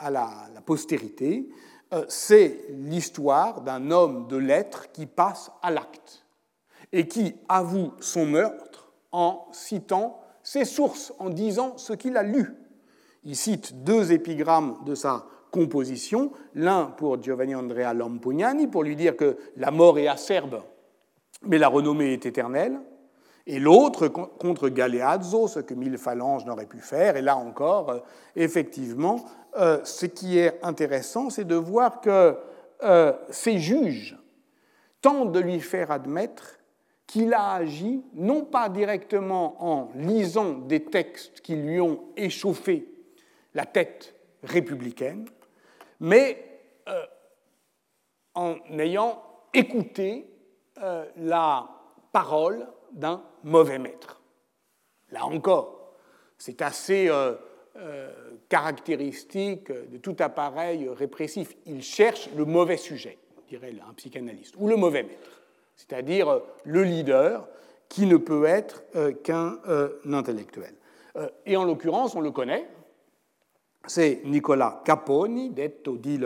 [0.00, 0.30] à la,
[0.64, 1.48] postérité,
[2.08, 6.24] c'est l'histoire d'un homme de lettres qui passe à l'acte
[6.92, 12.54] et qui avoue son meurtre en citant ses sources, en disant ce qu'il a lu.
[13.24, 19.16] Il cite deux épigrammes de sa composition, l'un pour Giovanni Andrea Lampugnani, pour lui dire
[19.16, 20.62] que la mort est acerbe,
[21.42, 22.80] mais la renommée est éternelle,
[23.46, 27.16] et l'autre contre Galeazzo, ce que mille phalanges n'auraient pu faire.
[27.16, 27.98] Et là encore, euh,
[28.36, 29.24] effectivement,
[29.56, 32.36] euh, ce qui est intéressant, c'est de voir que
[32.82, 34.16] euh, ces juges
[35.00, 36.58] tentent de lui faire admettre
[37.06, 42.86] qu'il a agi non pas directement en lisant des textes qui lui ont échauffé
[43.54, 45.26] la tête républicaine,
[45.98, 47.04] mais euh,
[48.34, 50.32] en ayant écouté
[50.78, 51.68] euh, la
[52.12, 54.22] parole d'un mauvais maître.
[55.10, 55.94] Là encore,
[56.38, 57.10] c'est assez
[57.80, 58.10] euh,
[58.48, 61.56] caractéristique de tout appareil répressif.
[61.66, 63.16] Il cherche le mauvais sujet,
[63.48, 65.40] dirait un psychanalyste, ou le mauvais maître
[65.80, 67.48] c'est-à-dire euh, le leader
[67.88, 69.58] qui ne peut être euh, qu'un
[70.12, 70.74] intellectuel.
[71.44, 72.68] Et en l'occurrence, on le connaît,
[73.86, 76.20] c'est Nicola Caponi, detto dit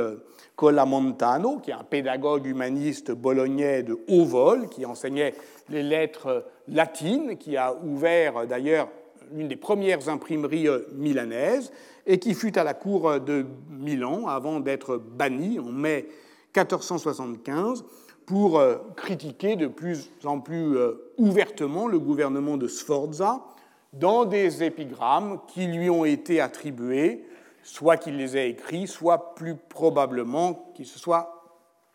[0.56, 5.34] Colamontano, qui est un pédagogue humaniste bolognais de haut vol, qui enseignait
[5.70, 8.88] les lettres latines, qui a ouvert d'ailleurs
[9.32, 11.72] l'une des premières imprimeries milanaises,
[12.06, 16.08] et qui fut à la cour de Milan avant d'être banni en mai
[16.54, 17.84] 1475
[18.26, 23.44] pour euh, critiquer de plus en plus euh, ouvertement le gouvernement de Sforza
[23.92, 27.24] dans des épigrammes qui lui ont été attribués,
[27.62, 31.44] soit qu'il les ait écrits, soit plus probablement qu'il se soit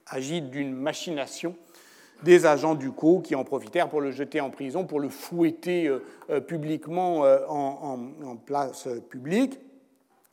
[0.08, 1.56] agi d'une machination
[2.23, 5.88] des agents du co qui en profitèrent pour le jeter en prison, pour le fouetter
[5.88, 9.60] euh, publiquement en, en, place publique.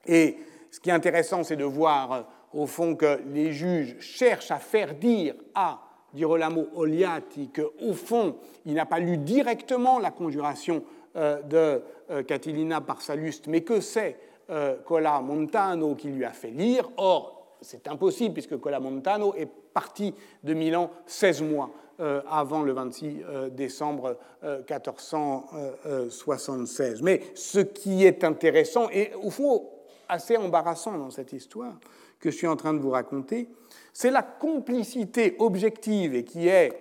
[0.07, 0.37] Et
[0.71, 4.95] ce qui est intéressant, c'est de voir au fond que les juges cherchent à faire
[4.95, 5.81] dire à
[6.15, 10.83] Girolamo Oliati qu'au fond, il n'a pas lu directement la conjuration
[11.17, 14.19] euh, de euh, Catilina par Salluste, mais que c'est
[14.51, 16.91] euh, Cola Montano qui lui a fait lire.
[16.97, 21.71] Or, c'est impossible puisque Cola Montano est parti de Milan 16 mois
[22.29, 27.01] avant le 26 décembre 1476.
[27.01, 29.67] Mais ce qui est intéressant et au fond
[30.09, 31.75] assez embarrassant dans cette histoire
[32.21, 33.49] que je suis en train de vous raconter,
[33.93, 36.73] c'est la complicité objective et qui est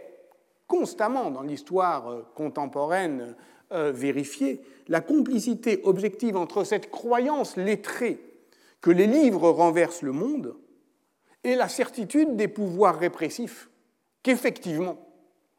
[0.68, 3.36] constamment dans l'histoire euh, contemporaine
[3.72, 8.20] euh, vérifiée, la complicité objective entre cette croyance lettrée
[8.82, 10.56] que les livres renversent le monde
[11.46, 13.70] et la certitude des pouvoirs répressifs
[14.24, 14.98] qu'effectivement,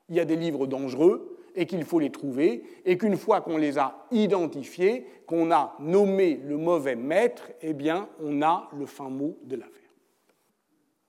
[0.08, 3.56] il y a des livres dangereux et qu'il faut les trouver, et qu'une fois qu'on
[3.56, 9.08] les a identifiés, qu'on a nommé le mauvais maître, eh bien, on a le fin
[9.08, 9.72] mot de l'affaire.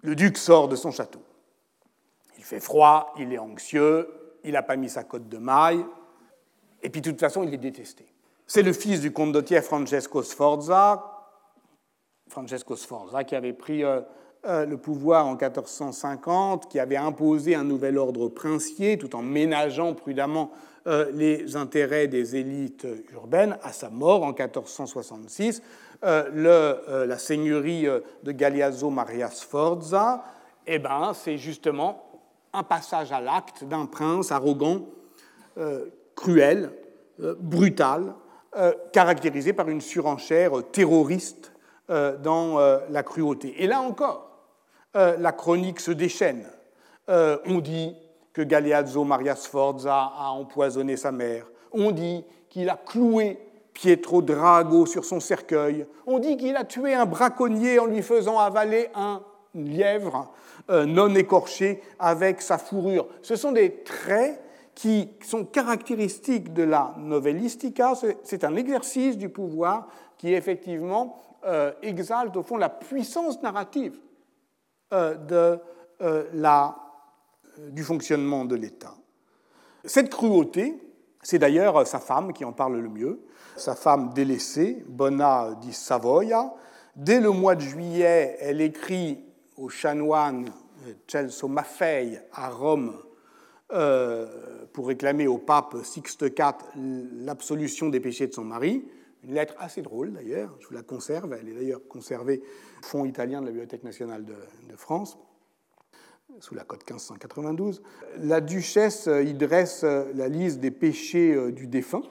[0.04, 1.20] Le duc sort de son château.
[2.38, 4.08] Il fait froid, il est anxieux,
[4.46, 5.84] il n'a pas mis sa cotte de maille,
[6.82, 8.06] et puis de toute façon, il est détesté.
[8.46, 11.18] C'est le fils du condottiere Francesco Sforza,
[12.30, 14.02] Francesco Sforza qui avait pris euh,
[14.46, 19.94] euh, le pouvoir en 1450, qui avait imposé un nouvel ordre princier tout en ménageant
[19.94, 20.52] prudemment
[20.86, 23.58] euh, les intérêts des élites urbaines.
[23.64, 25.64] À sa mort en 1466,
[26.04, 27.88] euh, la seigneurie
[28.24, 30.24] de Galeazzo Maria Sforza,
[30.68, 32.04] eh ben, c'est justement
[32.54, 34.86] un passage à l'acte d'un prince arrogant,
[36.16, 36.72] cruel,
[37.40, 38.14] brutal,
[38.94, 41.52] caractérisé par une surenchère terroriste
[41.90, 43.64] dans la cruauté.
[43.64, 44.30] Et là encore,
[44.94, 46.46] la chronique se déchaîne.
[47.08, 47.96] on dit
[48.34, 51.48] que Galeazzo Maria Sforza a empoisonné sa mère.
[51.72, 53.40] On dit qu'il a cloué
[53.74, 55.86] Pietro Drago sur son cercueil.
[56.06, 59.22] On dit qu'il a tué un braconnier en lui faisant avaler un
[59.54, 60.32] lièvre
[60.70, 63.08] euh, non écorché avec sa fourrure.
[63.22, 64.42] Ce sont des traits
[64.76, 67.94] qui sont caractéristiques de la novellistica.
[68.24, 73.98] C'est un exercice du pouvoir qui effectivement euh, exalte au fond la puissance narrative
[74.94, 75.60] euh, de
[76.34, 76.76] la
[77.60, 78.96] euh, du fonctionnement de l'État.
[79.86, 80.76] Cette cruauté,
[81.22, 83.22] c'est d'ailleurs sa femme qui en parle le mieux,
[83.56, 86.54] sa femme délaissée, Bona di Savoia.
[86.96, 89.24] Dès le mois de juillet, elle écrit
[89.56, 90.50] au chanoine
[91.08, 92.98] Celso Maffei à Rome
[94.74, 98.88] pour réclamer au pape Sixte IV l'absolution des péchés de son mari.
[99.24, 102.42] Une lettre assez drôle d'ailleurs, je vous la conserve, elle est d'ailleurs conservée
[102.82, 105.18] au Fonds italien de la Bibliothèque nationale de France
[106.40, 107.82] sous la cote 1592.
[108.20, 112.04] La duchesse y dresse la liste des péchés euh, du défunt.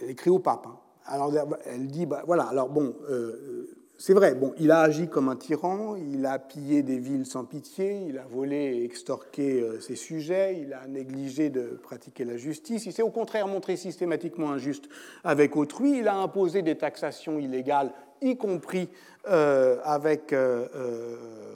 [0.00, 0.66] Elle écrit au pape.
[0.66, 0.78] Hein.
[1.06, 1.32] Alors
[1.64, 5.34] elle dit, bah, voilà, alors bon, euh, c'est vrai, bon, il a agi comme un
[5.34, 9.96] tyran, il a pillé des villes sans pitié, il a volé et extorqué euh, ses
[9.96, 14.88] sujets, il a négligé de pratiquer la justice, il s'est au contraire montré systématiquement injuste
[15.24, 18.88] avec autrui, il a imposé des taxations illégales y compris
[19.28, 20.66] euh, avec euh,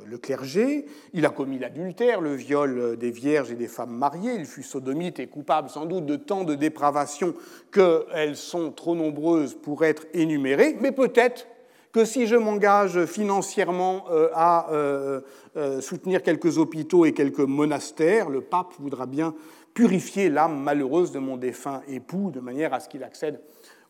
[0.07, 0.87] le clergé.
[1.12, 4.35] Il a commis l'adultère, le viol des vierges et des femmes mariées.
[4.35, 7.35] Il fut sodomite et coupable sans doute de tant de dépravations
[7.72, 10.76] qu'elles sont trop nombreuses pour être énumérées.
[10.81, 11.46] Mais peut-être
[11.92, 14.66] que si je m'engage financièrement à
[15.81, 19.35] soutenir quelques hôpitaux et quelques monastères, le pape voudra bien
[19.74, 23.40] purifier l'âme malheureuse de mon défunt époux de manière à ce qu'il accède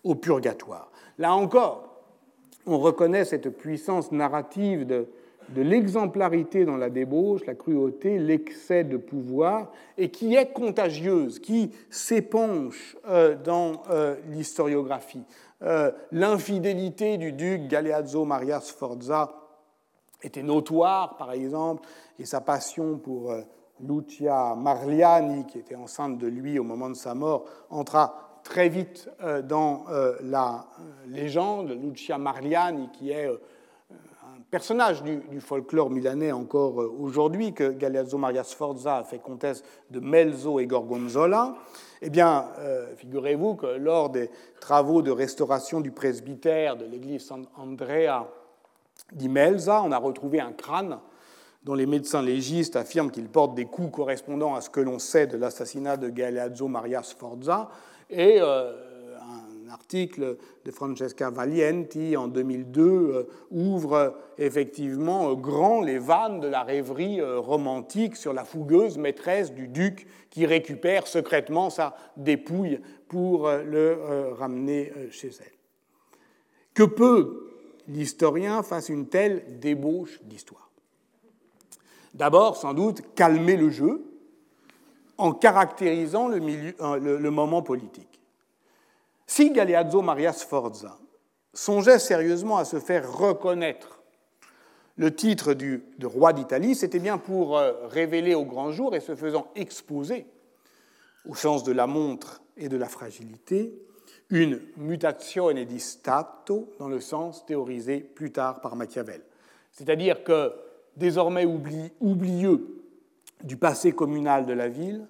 [0.04, 0.90] au purgatoire.
[1.18, 1.92] Là encore,
[2.66, 5.06] on reconnaît cette puissance narrative de,
[5.56, 12.96] l'exemplarité dans la débauche, la cruauté, l'excès de pouvoir, et qui est contagieuse, qui s'épanche
[13.08, 15.24] euh, dans euh, l'historiographie.
[15.62, 19.32] Euh, l'infidélité du duc Galeazzo Maria Sforza
[20.22, 23.34] était notoire, par exemple, et sa passion pour
[23.80, 29.08] Lucia Marliani, qui était enceinte de lui au moment de sa mort, entra très vite
[29.22, 36.32] euh, dans euh, la euh, légende, Lucia Marliani, qui est un personnage du, folklore milanais
[36.32, 41.54] encore aujourd'hui, que Galeazzo Maria Sforza a fait comtesse de Melzo et Gorgonzola.
[42.04, 42.46] Eh bien,
[42.96, 44.28] figurez-vous que lors des
[44.60, 48.26] travaux de restauration du presbytère de l'église San Andrea
[49.12, 50.98] di Melza, on a retrouvé un crâne
[51.64, 55.26] dont les médecins légistes affirment qu'il porte des coups correspondant à ce que l'on sait
[55.26, 57.70] de l'assassinat de Galeazzo Maria Sforza.
[58.12, 58.91] Euh,
[59.72, 66.62] article de Francesca Valienti en 2002 euh, ouvre effectivement euh, grand les vannes de la
[66.62, 73.98] rêverie romantique sur la fougueuse maîtresse du duc qui récupère secrètement sa dépouille pour le
[74.38, 75.52] ramener chez elle.
[76.74, 77.50] Que peut
[77.88, 80.70] l'historien face une telle débauche d'histoire?
[82.14, 84.02] D'abord, sans doute, calmer le jeu,
[85.18, 88.11] en caractérisant le, moment politique.
[89.26, 90.98] Si Galeazzo Maria Sforza
[91.54, 94.02] songeait sérieusement à se faire reconnaître
[94.96, 99.14] le titre de roi d'Italie, c'était bien pour euh, révéler au grand jour et se
[99.14, 100.26] faisant exposer,
[101.26, 103.72] au sens de la montre et de la fragilité,
[104.28, 109.22] une mutazione di stato dans le sens théorisé plus tard par Machiavel.
[109.72, 110.52] C'est-à-dire que,
[110.96, 112.82] désormais oublieux
[113.42, 115.06] du passé communal de la ville,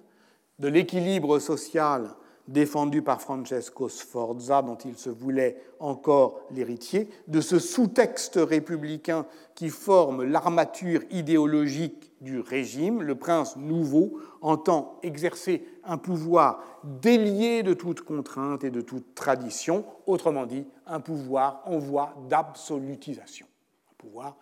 [0.59, 2.09] de l'équilibre social
[2.47, 9.25] défendu par Francesco Sforza, dont il se voulait encore l'héritier, de ce sous-texte républicain
[9.55, 17.73] qui forme l'armature idéologique du régime, le prince nouveau entend exercer un pouvoir délié de
[17.73, 23.45] toute contrainte et de toute tradition, autrement dit, un pouvoir en voie d'absolutisation,
[23.91, 24.37] un pouvoir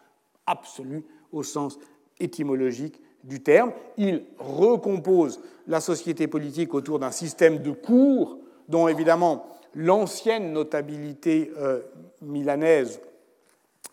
[0.45, 1.77] absolu au sens
[2.19, 3.71] étymologique du terme.
[3.97, 9.45] Il recompose la société politique autour d'un système de cours dont évidemment
[9.75, 11.81] l'ancienne notabilité euh,
[12.21, 12.99] milanaise,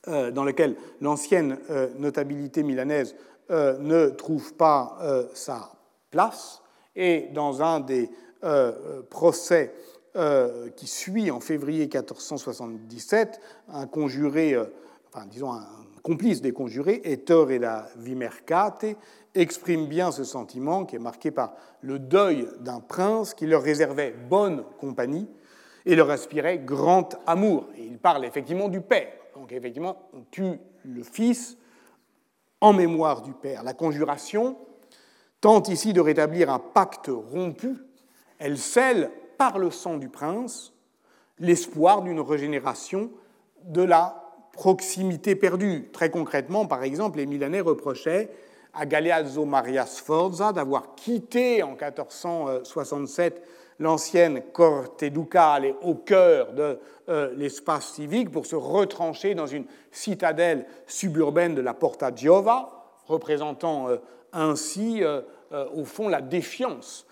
[0.09, 3.15] euh, dans lequel l'ancienne euh, notabilité milanaise
[3.51, 4.99] ne trouve pas
[5.33, 5.73] sa
[6.11, 6.61] place,
[6.95, 8.11] et dans un des
[9.09, 9.73] procès
[10.77, 14.55] qui suit en février 1477, un conjuré,
[15.09, 15.67] enfin disons un
[15.99, 18.87] complice des conjurés, Ettore et la Vimercate,
[19.35, 24.15] exprime bien ce sentiment qui est marqué par le deuil d'un prince qui leur réservait
[24.29, 25.29] bonne compagnie
[25.87, 27.69] et leur aspirait grand amour.
[27.77, 29.13] Et il parle effectivement du père.
[29.35, 31.57] Donc effectivement, on tue le fils
[32.61, 33.63] en mémoire du père.
[33.63, 34.57] La conjuration
[35.41, 37.77] tente ici de rétablir un pacte rompu.
[38.39, 40.73] Elle scelle par le sang du prince
[41.39, 43.11] l'espoir d'une régénération
[43.65, 44.28] de la
[44.59, 45.89] proximité perdue.
[45.93, 48.29] Très concrètement, par exemple, les Milanais reprochaient
[48.75, 53.41] à Galeazzo Maria Sforza d'avoir quitté en 1467
[53.79, 56.77] l'ancienne Corte Ducale au cœur de
[57.09, 63.89] euh, l'espace civique pour se retrancher dans une citadelle suburbaine de la Porta Giova, représentant
[63.89, 63.99] euh,
[64.33, 65.23] ainsi, euh,
[65.73, 67.07] au fond, la défiance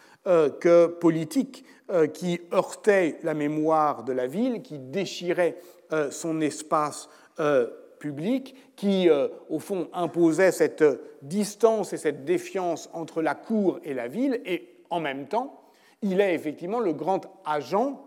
[0.60, 1.64] que politique
[2.12, 5.56] qui heurtait la mémoire de la ville, qui déchirait
[6.10, 7.08] son espace
[7.98, 9.08] public, qui,
[9.48, 10.84] au fond, imposait cette
[11.22, 15.60] distance et cette défiance entre la cour et la ville, et en même temps,
[16.02, 18.02] il est effectivement le grand agent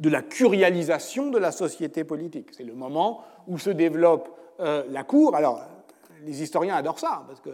[0.00, 2.50] de la curialisation de la société politique.
[2.52, 4.28] C'est le moment où se développe
[4.60, 5.34] euh, la cour.
[5.34, 5.62] Alors,
[6.24, 7.50] les historiens adorent ça, parce que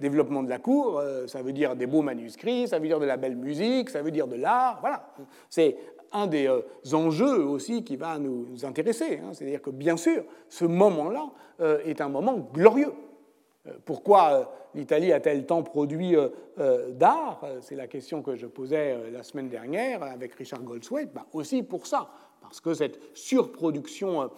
[0.00, 3.06] développement de la cour, euh, ça veut dire des beaux manuscrits, ça veut dire de
[3.06, 4.78] la belle musique, ça veut dire de l'art.
[4.80, 5.08] Voilà.
[5.48, 5.76] C'est
[6.16, 6.62] un des euh,
[6.92, 9.20] enjeux aussi qui va nous, intéresser.
[9.22, 9.32] Hein.
[9.32, 11.30] C'est-à-dire que, bien sûr, ce moment-là
[11.84, 12.92] est un moment glorieux.
[13.84, 14.44] Pourquoi euh,
[14.74, 17.44] l'Italie a-t-elle tant produit euh, euh, d'art?
[17.60, 21.12] C'est la question que je posais la semaine dernière avec Richard Goldswaite.
[21.12, 22.08] Bah, aussi pour ça,
[22.48, 24.30] parce que cette surproduction,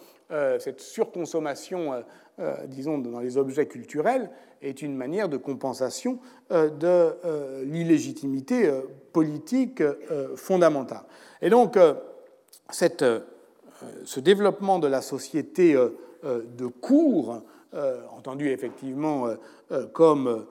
[0.59, 2.03] cette surconsommation,
[2.67, 4.29] disons, dans les objets culturels
[4.61, 6.19] est une manière de compensation
[6.51, 8.71] de l'illégitimité
[9.11, 9.81] politique
[10.35, 11.03] fondamentale.
[11.41, 11.77] Et donc,
[12.71, 15.73] ce développement de la société
[16.23, 17.41] de cours
[17.75, 19.35] euh, entendu effectivement euh,
[19.71, 20.47] euh, comme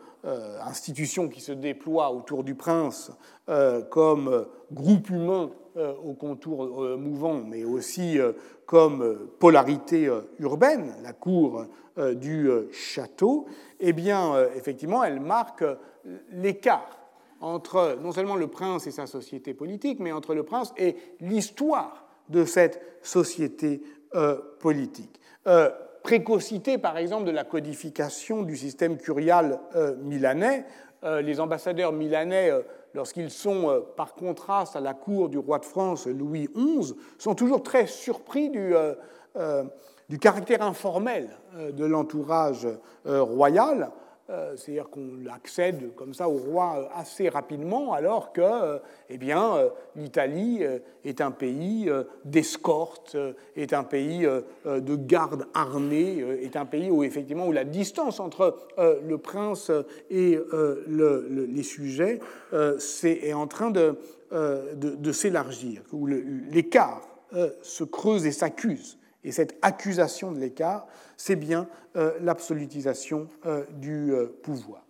[0.61, 3.13] institution qui se déploie autour du prince,
[3.89, 5.51] comme groupe humain
[6.05, 8.19] aux contours mouvants, mais aussi
[8.67, 11.65] comme polarité urbaine, la cour
[12.15, 13.47] du château,
[13.81, 15.65] eh bien, effectivement, elle marque
[16.33, 16.99] l'écart
[17.41, 22.07] entre non seulement le prince et sa société politique, mais entre le prince et l'histoire
[22.29, 23.83] de cette société
[24.59, 25.21] politique
[26.09, 30.65] précocité, par exemple, de la codification du système curial euh, milanais.
[31.05, 32.63] Euh, les ambassadeurs milanais, euh,
[32.95, 37.63] lorsqu'ils sont par contraste à la cour du roi de France Louis XI, sont toujours
[37.63, 38.75] très surpris du,
[40.09, 41.29] du caractère informel
[41.73, 42.67] de l'entourage
[43.05, 43.91] royal.
[44.31, 49.17] Euh, c'est-à-dire qu'on accède comme ça au roi euh, assez rapidement, alors que euh, eh
[49.17, 50.63] bien, l'Italie
[51.03, 51.91] est un pays
[52.27, 53.17] d'escorte,
[53.57, 54.29] est un pays
[54.67, 59.71] de garde armée, est un pays où effectivement où la distance entre le prince
[60.11, 60.39] et
[60.89, 62.21] les sujets
[62.53, 63.97] est en train de,
[64.31, 67.09] de, de s'élargir, où l'écart
[67.63, 68.99] se creuse et s'accuse.
[69.29, 70.87] Et cette accusation de l'écart,
[71.19, 74.87] c'est bien euh, l'absolutisation euh, du euh, pouvoir.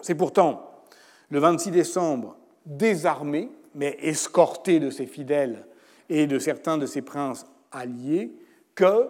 [0.00, 0.84] C'est pourtant
[1.28, 2.36] le 26 décembre,
[2.66, 5.66] désarmé, mais escorté de ses fidèles
[6.08, 8.32] et de certains de ses princes alliés,
[8.76, 9.08] que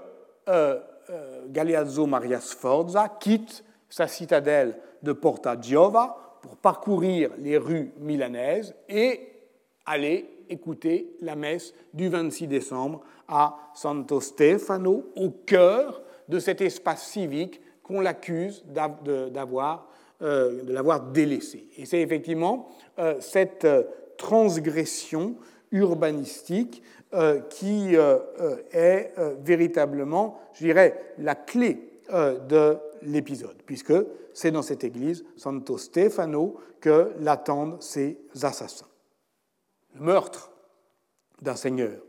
[1.49, 9.29] Galeazzo Maria Sforza quitte sa citadelle de Porta Giova pour parcourir les rues milanaises et
[9.85, 17.07] aller écouter la messe du 26 décembre à Santo Stefano, au cœur de cet espace
[17.07, 19.89] civique qu'on l'accuse d'avoir
[20.21, 21.69] euh, de l'avoir délaissé.
[21.77, 22.67] Et c'est effectivement
[22.99, 23.85] euh, cette euh,
[24.17, 25.37] transgression
[25.71, 26.83] urbanistique
[27.49, 31.79] qui est véritablement, je dirais, la clé
[32.11, 33.95] de l'épisode, puisque
[34.35, 38.89] c'est dans cette église, Santo Stefano, que l'attendent ces assassins.
[39.95, 40.51] Le meurtre
[41.43, 42.01] d'un seigneur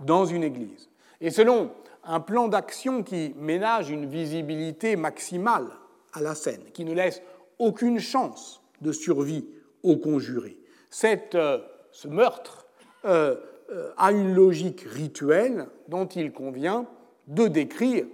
[0.00, 0.88] dans une église.
[1.20, 1.70] Et selon
[2.04, 5.66] un plan d'action qui ménage une visibilité maximale
[6.12, 7.22] à la scène, qui ne laisse
[7.58, 9.46] aucune chance de survie
[9.82, 10.58] aux conjurés.
[10.88, 11.58] Cette, euh,
[11.92, 12.66] ce meurtre
[13.04, 13.36] euh,
[13.70, 16.86] euh, a une logique rituelle dont il convient
[17.26, 18.06] de décrire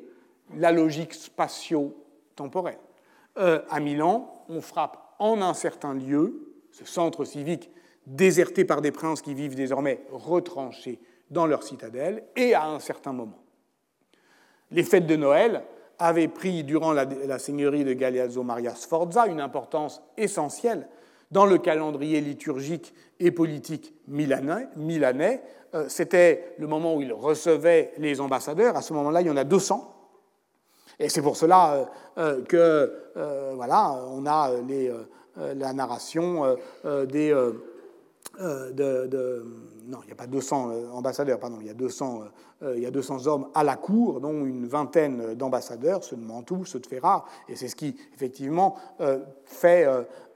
[0.56, 2.78] la logique spatio-temporelle.
[3.36, 7.70] à Milan, on frappe en un certain lieu, ce centre civique
[8.06, 11.00] déserté par des princes qui vivent désormais retranchés
[11.30, 13.42] dans leur citadelle, et à un certain moment.
[14.70, 15.62] Les fêtes de Noël
[15.98, 20.88] avaient pris, durant la, seigneurie de Galeazzo Maria Sforza, une importance essentielle
[21.32, 25.42] dans le calendrier liturgique et politique milanais.
[25.74, 28.76] Euh, c'était le moment où il recevait les ambassadeurs.
[28.76, 29.92] À ce moment-là, il y en a 200.
[31.00, 31.90] Et c'est pour cela
[32.48, 34.50] que, voilà, on a
[35.36, 37.34] la narration des
[38.40, 39.44] euh, de,
[39.86, 42.24] non, il n'y a pas 200 euh, ambassadeurs, pardon, il y, a 200,
[42.62, 46.24] euh, il y a 200 hommes à la cour, dont une vingtaine d'ambassadeurs, ceux de
[46.24, 48.76] Mantoue, ceux de Ferrare, et c'est ce qui, effectivement,
[49.44, 49.86] fait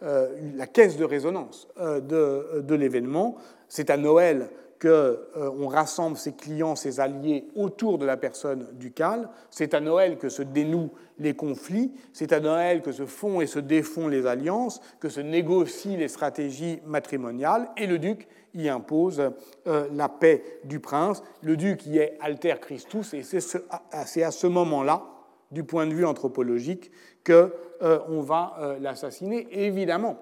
[0.00, 3.36] la caisse de résonance de, de l'événement.
[3.68, 4.48] C'est à Noël
[4.80, 9.28] qu'on euh, rassemble ses clients, ses alliés autour de la personne ducale.
[9.50, 13.46] C'est à Noël que se dénouent les conflits, c'est à Noël que se font et
[13.46, 19.22] se défont les alliances, que se négocient les stratégies matrimoniales, et le duc y impose
[19.66, 21.22] euh, la paix du prince.
[21.42, 25.04] Le duc y est alter Christus, et c'est à ce moment-là,
[25.50, 26.90] du point de vue anthropologique,
[27.26, 27.50] qu'on
[27.82, 29.46] euh, va l'assassiner.
[29.50, 30.16] Évidemment,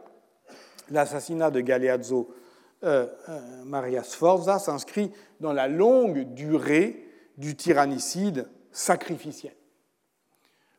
[0.90, 2.28] l'assassinat de Galeazzo
[3.64, 5.10] Maria Sforza s'inscrit
[5.40, 7.04] dans la longue durée
[7.36, 9.54] du tyrannicide sacrificiel.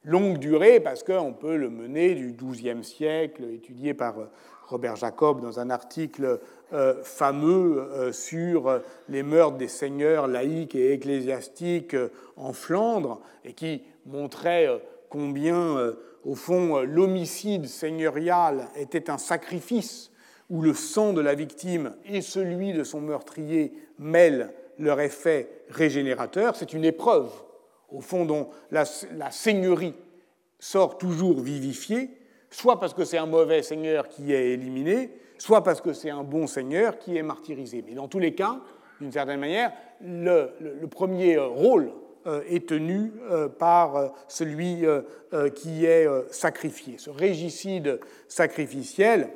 [0.05, 4.31] Longue durée parce qu'on peut le mener du XIIe siècle, étudié par euh,
[4.67, 6.39] Robert Jacob dans un article
[7.01, 11.95] fameux sur les meurtres des seigneurs laïcs et ecclésiastiques
[12.37, 14.69] en Flandre, et qui montrait
[15.09, 20.11] combien, au fond, l'homicide seigneurial était un sacrifice
[20.49, 26.55] où le sang de la victime et celui de son meurtrier mêlent leur effet régénérateur,
[26.55, 27.29] c'est une épreuve,
[27.91, 29.93] au fond, dont la, seigneurie
[30.57, 32.09] sort toujours vivifiée,
[32.49, 36.23] soit parce que c'est un mauvais seigneur qui est éliminé, soit parce que c'est un
[36.23, 37.83] bon seigneur qui est martyrisé.
[37.85, 38.59] Mais dans tous les cas,
[38.99, 39.71] d'une certaine manière,
[40.01, 40.49] le,
[40.89, 41.91] premier rôle
[42.25, 44.85] euh, est tenu euh, par euh, celui
[45.55, 46.95] qui est sacrifié.
[46.97, 49.29] Ce régicide sacrificiel,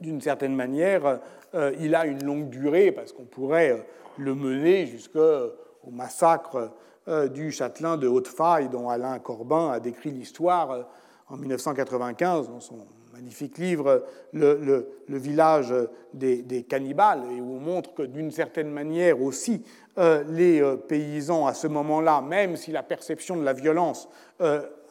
[0.00, 1.20] d'une certaine manière,
[1.54, 3.76] euh, il a une longue durée parce qu'on pourrait euh,
[4.18, 5.50] le mener jusqu'au
[5.90, 6.72] massacre
[7.08, 10.88] euh, du châtelain de Haute-Faille dont Alain Corbin a décrit l'histoire
[11.28, 12.78] en 1995 dans son
[13.12, 15.74] magnifique livre Le, village
[16.14, 19.62] des, cannibales, et où on montre que d'une certaine manière aussi,
[19.96, 24.08] les paysans à ce moment-là, même si la perception de la violence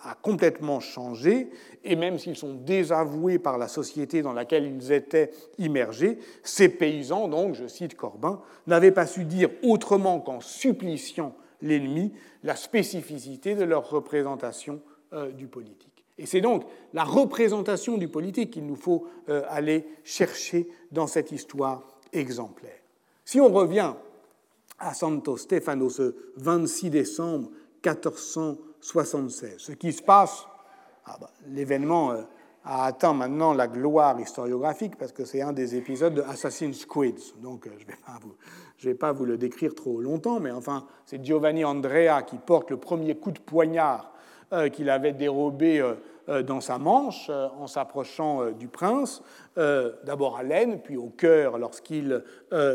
[0.04, 1.50] a complètement changé,
[1.84, 7.28] et même s'ils sont désavoués par la société dans laquelle ils étaient immergés, ces paysans,
[7.28, 13.64] donc, je cite Corbin, n'avaient pas su dire autrement qu'en suppliciant l'ennemi la spécificité de
[13.64, 14.82] leur représentation
[15.14, 16.06] euh, du politique.
[16.18, 21.32] Et c'est donc la représentation du politique qu'il nous faut euh, aller chercher dans cette
[21.32, 22.80] histoire exemplaire.
[23.26, 23.94] Si on revient
[24.80, 27.50] à Santo Stefano ce 26 décembre
[27.86, 29.56] 1400, 76.
[29.58, 30.46] Ce qui se passe,
[31.06, 32.22] ah bah, l'événement euh,
[32.66, 37.18] a atteint maintenant la gloire historiographique parce que c'est un des épisodes de Assassin's Creed.
[37.42, 37.86] Donc euh, je
[38.88, 42.70] ne vais, pas vous le décrire trop longtemps, mais enfin, c'est Giovanni Andrea qui porte
[42.72, 44.14] le premier coup de poignard
[44.54, 45.84] euh, qu'il avait dérobé
[46.46, 49.24] dans sa manche en s'approchant du prince,
[49.56, 52.24] d'abord à l'aine, puis au cœur lorsqu'il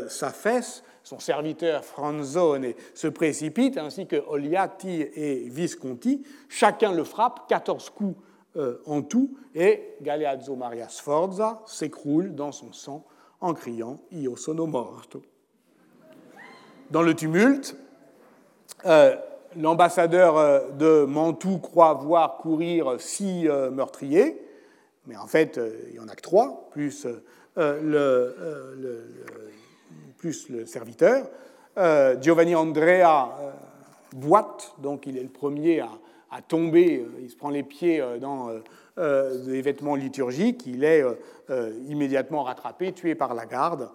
[0.09, 6.21] s'affaisse son serviteur Franzone se précipite, ainsi que Oliati et Visconti.
[6.49, 8.17] Chacun le frappe, 14 coups
[8.57, 13.05] euh, en tout, et Galeazzo Maria Sforza s'écroule dans son sang
[13.39, 15.21] en criant Io sono morto.
[16.91, 17.77] Dans le tumulte,
[18.85, 19.15] euh,
[19.55, 24.41] l'ambassadeur euh, de Mantoue croit voir courir six meurtriers,
[25.05, 27.07] mais en fait, il n'y en a que trois, plus
[27.55, 28.35] le,
[30.17, 31.27] plus le serviteur.
[31.77, 33.51] Euh, Giovanni Andrea euh,
[34.13, 35.81] boite, donc il est le premier
[36.31, 38.49] à, tomber, euh, il se prend les pieds dans
[38.97, 41.03] des vêtements liturgiques, il est
[41.87, 43.91] immédiatement rattrapé, tué par la garde.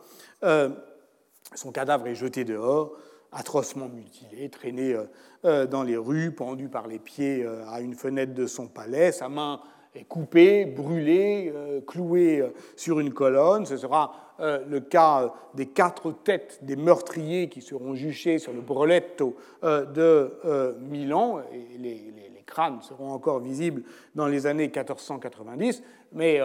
[1.55, 2.93] son cadavre est jeté dehors,
[3.33, 4.97] atrocement mutilé, traîné
[5.43, 9.61] dans les rues, pendu par les pieds à une fenêtre de son palais, sa main
[9.97, 11.53] est coupée, brûlée,
[11.85, 12.45] clouée
[12.77, 13.67] sur une colonne.
[13.67, 18.61] Ce sera euh, le cas des quatre têtes des meurtriers qui seront juchés sur le
[18.61, 22.13] breletto euh, de euh, Milan, et les,
[22.45, 23.83] crânes seront encore visibles
[24.15, 26.39] dans les années 1490, mais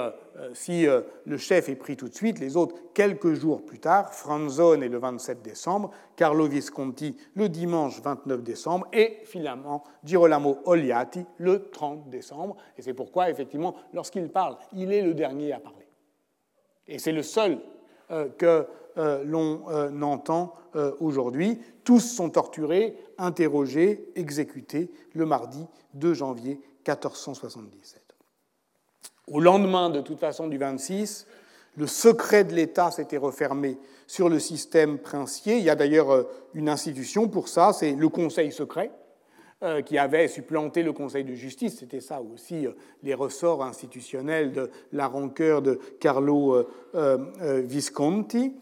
[0.53, 4.85] si le chef est pris tout de suite, les autres quelques jours plus tard, Franzone
[4.85, 12.09] le 27 décembre, Carlo Visconti le dimanche 29 décembre, et finalement Girolamo Oliati le 30
[12.09, 12.55] décembre.
[12.77, 15.87] Et c'est pourquoi, effectivement, lorsqu'il parle, il est le dernier à parler.
[16.87, 17.57] Et c'est le seul euh,
[18.37, 18.65] que
[18.97, 20.53] euh, l'on euh, entend
[20.99, 21.59] aujourd'hui.
[21.83, 28.03] Tous sont torturés, interrogés, exécutés le mardi 2 janvier 1477.
[29.25, 31.25] Au lendemain, de toute façon, du 26,
[31.77, 35.57] le secret de l'État s'était refermé sur le système princier.
[35.57, 39.06] Il y a d'ailleurs une institution pour ça, c'est le Conseil secret, euh,
[39.85, 41.79] qui avait supplanté le Conseil de justice.
[41.79, 42.67] C'était ça aussi
[43.01, 48.55] les ressorts institutionnels de la rancœur de Carlo Visconti.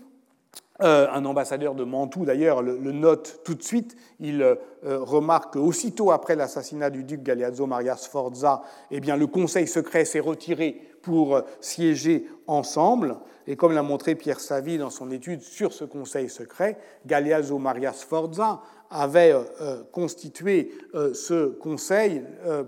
[0.80, 3.98] un ambassadeur de Mantoue, d'ailleurs, le, note tout de suite.
[4.22, 10.06] Il remarque qu'aussitôt après l'assassinat du duc Galeazzo Maria Sforza, eh bien, le conseil secret
[10.06, 13.16] s'est retiré pour siéger ensemble.
[13.46, 17.94] Et comme l'a montré Pierre Savy dans son étude sur ce conseil secret, Galeazzo Maria
[17.94, 22.24] Sforza avait euh, euh, constitué euh, ce conseil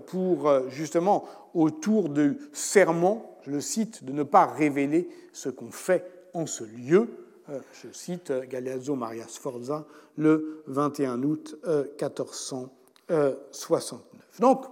[0.06, 6.04] pour justement autour du serment, je le cite, de ne pas révéler ce qu'on fait
[6.32, 7.08] en ce lieu.
[7.48, 9.84] Je cite Galeazzo Maria Sforza
[10.16, 14.38] le 21 août 1469.
[14.38, 14.64] Donc,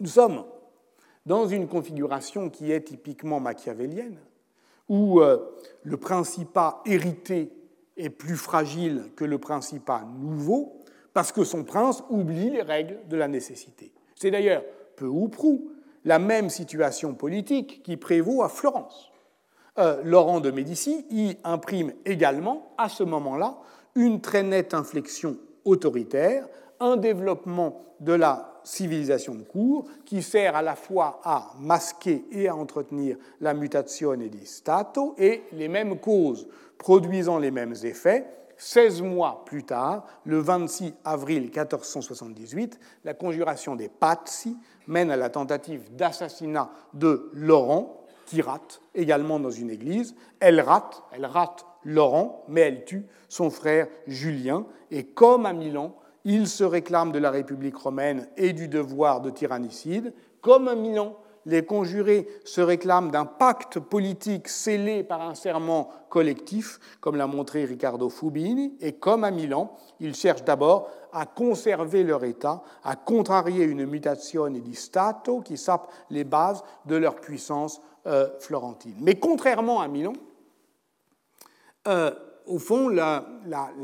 [0.00, 0.44] nous sommes
[1.26, 4.16] dans une configuration qui est typiquement machiavélienne,
[4.88, 5.20] où
[5.82, 7.52] le principat hérité
[7.96, 10.80] est plus fragile que le principat nouveau,
[11.12, 13.92] parce que son prince oublie les règles de la nécessité.
[14.14, 14.62] C'est d'ailleurs,
[14.96, 15.70] peu ou prou,
[16.04, 19.10] la même situation politique qui prévaut à Florence.
[19.78, 23.58] Euh, Laurent de Médicis y imprime également, à ce moment-là,
[23.94, 26.48] une très nette inflexion autoritaire,
[26.80, 32.48] un développement de la civilisation de cour qui sert à la fois à masquer et
[32.48, 38.26] à entretenir la mutazione di Stato et les mêmes causes produisant les mêmes effets.
[38.58, 44.56] 16 mois plus tard, le 26 avril 1478, la conjuration des Pazzi
[44.86, 50.14] mène à la tentative d'assassinat de Laurent, qui rate également dans une église.
[50.40, 54.66] Elle rate, elle rate Laurent, mais elle tue son frère Julien.
[54.90, 55.94] Et comme à Milan,
[56.26, 60.12] il se réclame de la République romaine et du devoir de tyrannicide.
[60.40, 61.16] Comme à Milan,
[61.46, 67.64] les conjurés se réclament d'un pacte politique scellé par un serment collectif, comme l'a montré
[67.64, 73.64] Riccardo Fubini, et comme à Milan, ils cherchent d'abord à conserver leur État, à contrarier
[73.64, 78.96] une mutazione di Stato qui sape les bases de leur puissance euh, florentine.
[79.00, 80.14] Mais contrairement à Milan,
[81.86, 82.10] euh,
[82.46, 83.24] au fond, la,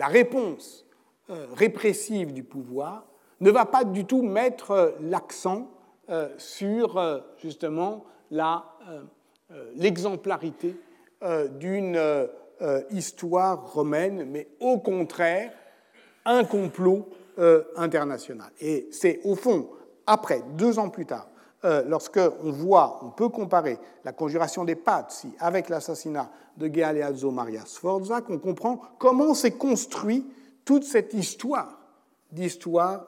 [0.08, 0.84] réponse
[1.28, 3.06] répressive du pouvoir
[3.42, 5.68] ne va pas du tout mettre l'accent
[6.08, 8.58] euh, sur euh, justement euh,
[9.74, 10.76] l'exemplarité
[11.58, 12.28] d'une
[12.90, 15.52] histoire romaine, mais au contraire
[16.24, 17.08] un complot
[17.76, 18.50] international.
[18.60, 19.68] Et c'est au fond,
[20.06, 21.28] après, deux ans plus tard,
[21.86, 27.64] lorsque on voit, on peut comparer la conjuration des Pazzi avec l'assassinat de Galeazzo Maria
[27.66, 30.26] Sforza, qu'on comprend comment s'est construit
[30.64, 31.78] toute cette histoire
[32.30, 33.06] d'histoire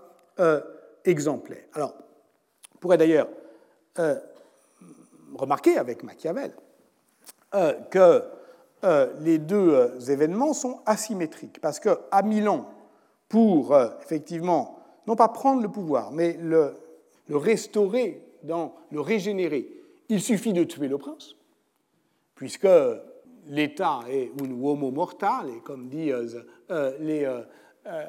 [1.05, 1.65] exemplaire.
[1.75, 1.95] Alors,
[2.85, 3.29] pourrait d'ailleurs
[3.99, 4.21] euh,
[5.35, 6.53] remarquer avec Machiavel
[7.55, 8.23] euh, que
[8.85, 12.69] euh, les deux événements sont asymétriques, parce qu'à Milan,
[13.31, 16.75] pour effectivement, non pas prendre le pouvoir, mais le,
[17.29, 19.67] le restaurer, dans, le régénérer,
[20.11, 21.37] il suffit de tuer le prince,
[22.35, 22.69] puisque
[23.49, 26.45] l'État est un uomo mortal, et comme disent
[27.01, 27.27] les
[27.87, 28.05] euh,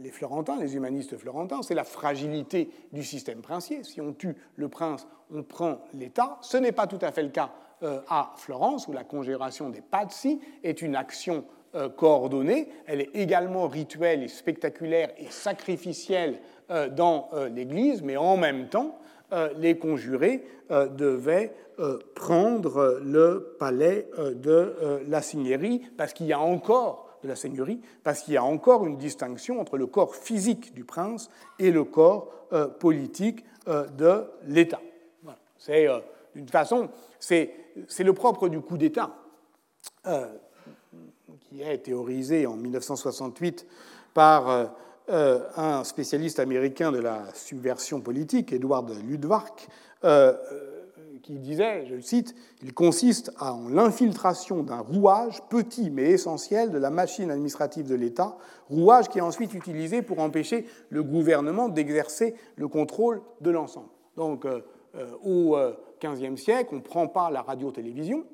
[0.00, 3.84] les, Florentins, les humanistes florentins, c'est la fragilité du système princier.
[3.84, 6.38] Si on tue le prince, on prend l'État.
[6.40, 7.50] Ce n'est pas tout à fait le cas
[7.82, 11.44] euh, à Florence, où la congération des Pazzi est une action
[11.74, 12.70] euh, coordonnée.
[12.86, 16.40] Elle est également rituelle et spectaculaire et sacrificielle
[16.96, 18.98] dans l'Église, mais en même temps,
[19.56, 21.54] les conjurés devaient
[22.14, 24.74] prendre le palais de
[25.06, 28.86] la Signorie, parce qu'il y a encore de la seigneurie, parce qu'il y a encore
[28.86, 34.24] une distinction entre le corps physique du prince et le corps euh, politique euh, de
[34.46, 34.80] l'État.
[35.58, 35.98] C'est, euh,
[36.34, 37.52] d'une façon, c'est,
[37.98, 39.14] le propre du coup d'État,
[41.40, 43.66] qui est théorisé en 1968
[44.14, 44.70] par
[45.10, 49.68] un spécialiste américain de la subversion politique, Edward Ludwark,
[51.28, 56.78] qui disait, je le cite, il consiste en l'infiltration d'un rouage petit mais essentiel de
[56.78, 58.38] la machine administrative de l'État,
[58.70, 63.90] rouage qui est ensuite utilisé pour empêcher le gouvernement d'exercer le contrôle de l'ensemble.
[64.16, 64.62] Donc, euh,
[64.94, 65.56] euh, au
[66.02, 68.24] XVe siècle, on ne prend pas la radio-télévision,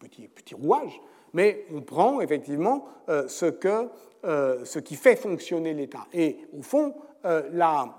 [0.00, 1.00] petit, petit rouage,
[1.32, 3.88] mais on prend effectivement euh, ce, que,
[4.22, 6.06] ce qui fait fonctionner l'État.
[6.12, 7.94] Et au fond, la,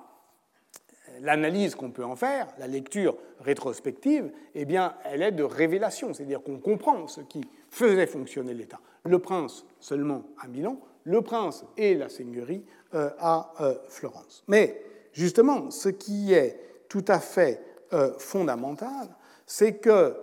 [1.21, 6.43] l'analyse qu'on peut en faire, la lecture rétrospective, eh bien, elle est de révélation, c'est-à-dire
[6.43, 8.79] qu'on comprend ce qui faisait fonctionner l'État.
[9.03, 12.63] Le prince seulement à Milan, le prince et la seigneurie
[12.93, 14.43] euh, à euh, Florence.
[14.47, 16.59] Mais justement, ce qui est
[16.89, 17.63] tout à fait
[17.93, 19.07] euh, fondamental,
[19.45, 20.15] c'est que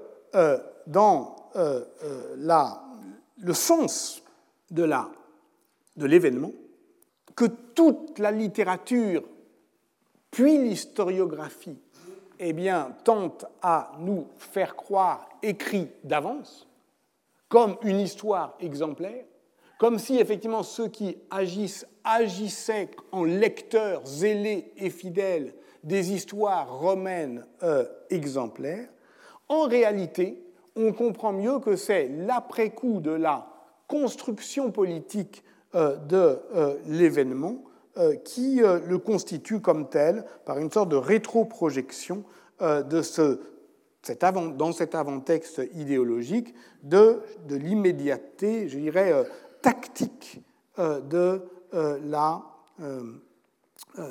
[0.86, 1.36] dans
[2.36, 2.82] la,
[3.40, 4.22] le sens
[4.70, 4.84] de
[5.96, 6.52] l'événement,
[7.34, 9.22] que toute la littérature
[10.30, 11.78] puis l'historiographie
[12.38, 16.68] eh bien, tente à nous faire croire écrit d'avance,
[17.48, 19.24] comme une histoire exemplaire,
[19.78, 27.44] comme si effectivement ceux qui agissent agissaient en lecteurs zélés et fidèles des histoires romaines
[27.62, 28.88] euh, exemplaires,
[29.48, 30.42] en réalité,
[30.78, 33.48] on comprend mieux que c'est l'après-coup de la
[33.88, 35.42] construction politique
[35.74, 37.64] euh, de euh, l'événement
[38.24, 42.22] qui le constitue comme tel par une sorte de rétroprojection
[42.60, 43.40] de ce,
[44.02, 46.54] cet avant, dans cet avant-texte idéologique
[46.84, 49.26] de, de l'immédiateté, je dirais,
[49.62, 50.40] tactique
[50.78, 52.40] de, la,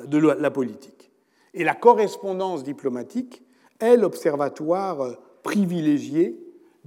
[0.06, 1.10] de la politique.
[1.54, 3.42] Et la correspondance diplomatique
[3.80, 6.38] est l'observatoire privilégié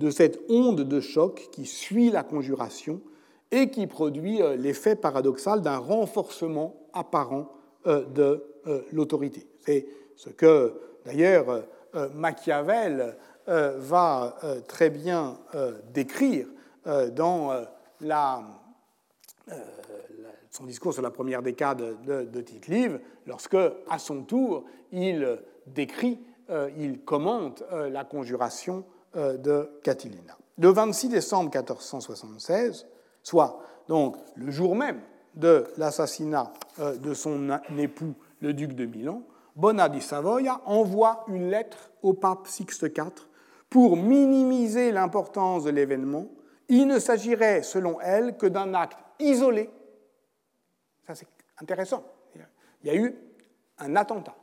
[0.02, 3.02] de cette onde de choc qui suit la conjuration
[3.52, 7.52] et qui produit euh, l'effet paradoxal d'un renforcement apparent
[7.86, 9.48] euh, de euh, l'autorité.
[9.60, 9.86] C'est
[10.16, 10.74] ce que,
[11.06, 11.64] d'ailleurs,
[12.14, 13.16] Machiavel
[13.48, 14.38] va
[14.68, 15.40] très bien
[15.94, 16.48] décrire
[17.12, 17.52] dans
[20.50, 23.58] son discours sur la première décade de, de Tite-Live, lorsque,
[23.90, 26.20] à son tour, il décrit,
[26.78, 28.86] il commente la conjuration
[29.16, 30.38] de Catilina.
[30.58, 32.86] Le 26 décembre 1476,
[33.24, 35.02] soit donc le jour même
[35.36, 39.24] de l'assassinat euh, de son époux, le duc de Milan,
[39.56, 43.12] Bona di Savoia envoie une lettre au pape Sixte IV
[43.70, 46.28] pour minimiser l'importance de l'événement.
[46.70, 49.70] Il ne s'agirait, selon elle, que d'un acte isolé.
[51.06, 51.28] Ça, c'est
[51.60, 52.04] intéressant.
[52.84, 53.16] Il y a eu
[53.80, 54.36] un attentat.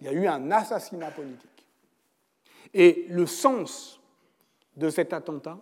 [0.00, 1.51] Il y a eu un assassinat politique.
[2.74, 4.00] Et le sens
[4.76, 5.58] de cet attentat,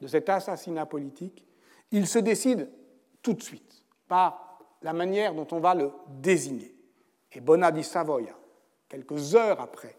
[0.00, 1.44] de cet assassinat politique,
[1.90, 2.68] il se décide
[3.22, 6.74] tout de suite par la manière dont on va le désigner.
[7.32, 8.36] Et Bona di Savoia,
[8.88, 9.96] quelques heures après,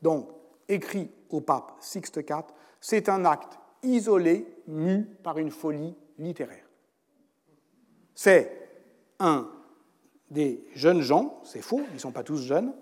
[0.00, 0.28] donc
[0.68, 2.44] écrit au pape Sixte IV,
[2.80, 6.64] c'est un acte isolé, mu par une folie littéraire.
[8.14, 8.68] C'est
[9.18, 9.50] un
[10.30, 12.72] des jeunes gens, c'est faux, ils ne sont pas tous jeunes,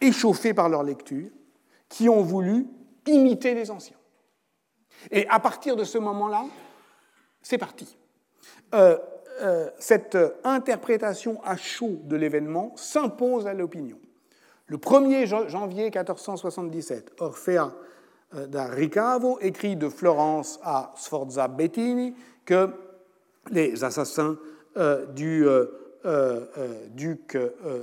[0.00, 1.30] échauffés par leur lecture,
[1.88, 2.66] qui ont voulu
[3.06, 3.96] imiter les anciens.
[5.10, 6.44] Et à partir de ce moment-là,
[7.42, 7.96] c'est parti.
[8.74, 8.98] Euh,
[9.42, 13.98] euh, cette interprétation à chaud de l'événement s'impose à l'opinion.
[14.66, 17.72] Le 1er janvier 1477, Orfea
[18.34, 22.14] euh, da Ricavo écrit de Florence à Sforza Bettini
[22.44, 22.70] que
[23.50, 24.36] les assassins
[25.14, 25.46] du
[26.94, 27.38] duc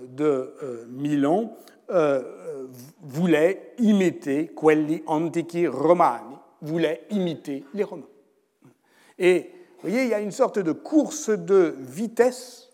[0.09, 1.57] de Milan
[3.01, 8.03] voulait imiter quelli antichi romani, voulait imiter les Romains.
[9.19, 12.69] Et vous voyez, il y a une sorte de course de vitesse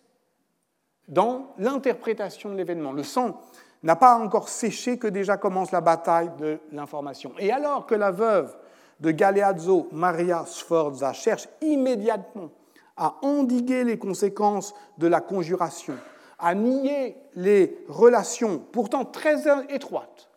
[1.08, 2.92] dans l'interprétation de l'événement.
[2.92, 3.42] Le sang
[3.82, 7.34] n'a pas encore séché que déjà commence la bataille de l'information.
[7.40, 8.56] Et alors que la veuve
[9.00, 12.52] de Galeazzo, Maria Sforza, cherche immédiatement
[12.96, 15.96] à endiguer les conséquences de la conjuration,
[16.40, 20.30] à nier les relations pourtant très étroites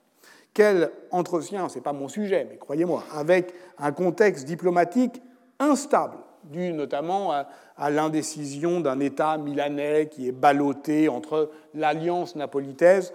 [0.54, 5.22] qu'elle entretient, ce n'est pas mon sujet, mais croyez-moi, avec un contexte diplomatique
[5.58, 7.46] instable, dû notamment à,
[7.90, 13.06] l'indécision d'un État milanais qui est ballotté entre l'alliance napolitaine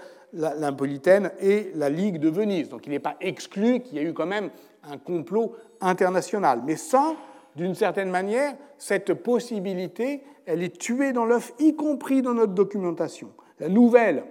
[1.40, 2.70] et la Ligue de Venise.
[2.70, 4.50] Donc il n'est pas exclu qu'il y ait eu quand même
[4.90, 6.62] un complot international.
[6.66, 7.14] Mais ça,
[7.56, 13.32] d'une certaine manière, cette possibilité, elle est tuée dans l'œuf, y compris dans notre documentation.
[13.60, 14.24] La nouvelle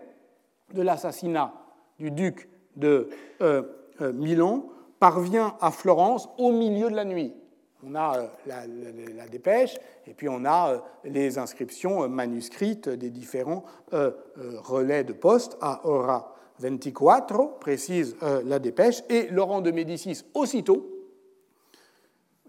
[0.74, 1.52] de l'assassinat
[1.98, 3.08] du duc de
[3.42, 3.62] euh,
[4.00, 4.66] euh, Milan
[4.98, 7.34] parvient à Florence au milieu de la nuit.
[7.86, 8.26] On a euh,
[9.14, 15.86] la, dépêche et puis on a les inscriptions manuscrites des différents relais de poste à
[15.86, 20.90] Ora 24, précise la dépêche, et Laurent de Médicis aussitôt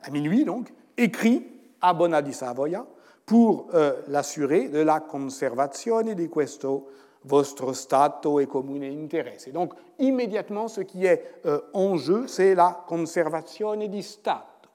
[0.02, 1.46] à minuit donc, écrit
[1.82, 2.88] à Bona di Savoia
[3.28, 6.88] pour euh, l'assurer de la conservazione di questo
[7.24, 9.52] vostro stato e comune interesse.
[9.52, 14.70] Donc, immédiatement, ce qui est euh, en jeu, c'est la conservazione di Stato.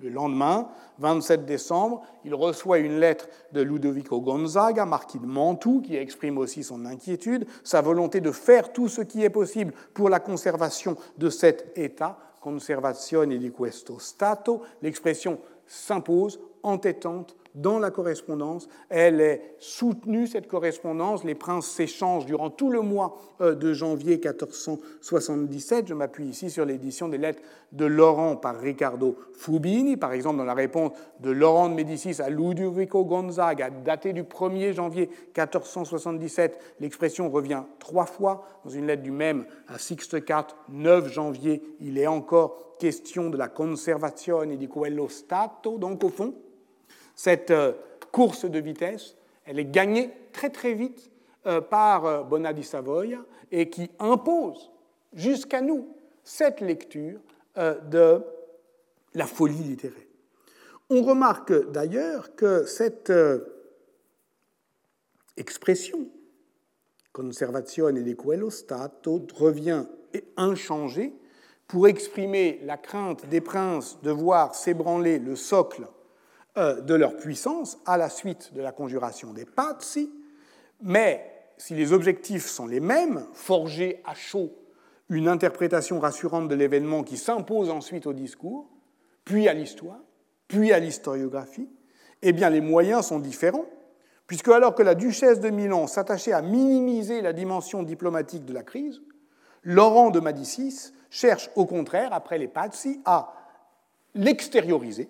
[0.00, 0.68] Le lendemain,
[0.98, 6.62] 27 décembre, il reçoit une lettre de Ludovico Gonzaga, marquis de Mantoue, qui exprime aussi
[6.62, 11.30] son inquiétude, sa volonté de faire tout ce qui est possible pour la conservation de
[11.30, 18.68] cet État conservazione di questo Stato, l'expression s'impose entêtante dans la correspondance.
[18.88, 21.24] Elle est soutenue, cette correspondance.
[21.24, 25.88] Les princes s'échangent durant tout le mois euh, de janvier 1477.
[25.88, 27.42] Je m'appuie ici sur l'édition des lettres
[27.72, 29.96] de Laurent par Riccardo Fubini.
[29.96, 34.74] Par exemple, dans la réponse de Laurent de Médicis à Ludovico Gonzaga, datée du 1er
[34.74, 38.44] janvier 1477, l'expression revient trois fois.
[38.64, 43.38] Dans une lettre du même à Sixte IV, 9 janvier, il est encore question de
[43.38, 45.78] la conservazione di quello Stato.
[45.78, 46.34] Donc, au fond,
[47.16, 47.72] cette euh,
[48.12, 51.10] course de vitesse, elle est gagnée très très vite
[51.46, 54.70] euh, par euh, Bonadi Savoia et qui impose
[55.12, 55.88] jusqu'à nous
[56.22, 57.20] cette lecture
[57.56, 58.20] de
[59.14, 60.02] la folie littéraire.
[60.90, 63.12] On remarque d'ailleurs que cette
[65.36, 66.06] expression
[67.12, 69.86] conservazione di quello Stato revient
[70.36, 71.14] inchangée
[71.66, 75.86] pour exprimer la crainte des princes de voir s'ébranler le socle
[76.58, 80.10] euh, de leur puissance à la suite de la conjuration des Pazzi,
[80.82, 84.52] mais si les objectifs sont les mêmes, forger à chaud
[85.08, 88.68] une interprétation rassurante de l'événement qui s'impose ensuite au discours,
[89.24, 90.00] puis à l'histoire,
[90.48, 91.68] puis à l'historiographie,
[92.22, 93.66] eh bien les moyens sont différents,
[94.26, 98.62] puisque alors que la duchesse de Milan s'attachait à minimiser la dimension diplomatique de la
[98.62, 99.00] crise,
[99.62, 103.32] Laurent de Médicis cherche au contraire, après les Pazzi, à
[104.14, 105.08] l'extérioriser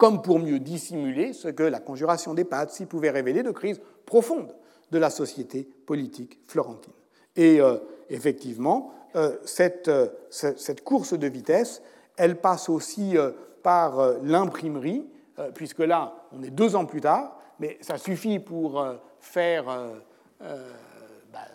[0.00, 4.56] comme pour mieux dissimuler ce que la conjuration des Pazzi pouvait révéler de crise profonde
[4.90, 6.94] de la société politique florentine.
[7.36, 7.76] Et euh,
[8.08, 9.36] effectivement, euh,
[9.88, 11.82] euh, cette, course de vitesse,
[12.16, 13.14] elle passe aussi
[13.62, 15.06] par l'imprimerie,
[15.54, 18.82] puisque là, on est deux ans plus tard, mais ça suffit pour
[19.20, 19.64] faire
[20.40, 21.46] bah,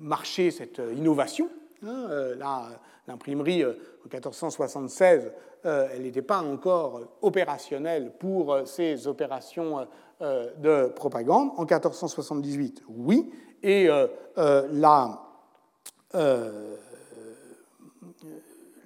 [0.00, 1.48] marcher cette innovation.
[1.86, 2.08] Hein,
[2.38, 2.68] là,
[3.06, 3.74] l'imprimerie, en
[4.10, 5.32] 1476,
[5.66, 9.86] euh, elle n'était pas encore opérationnelle pour euh, ces opérations
[10.20, 11.50] euh, de propagande.
[11.56, 13.30] En 1478, oui,
[13.62, 13.88] et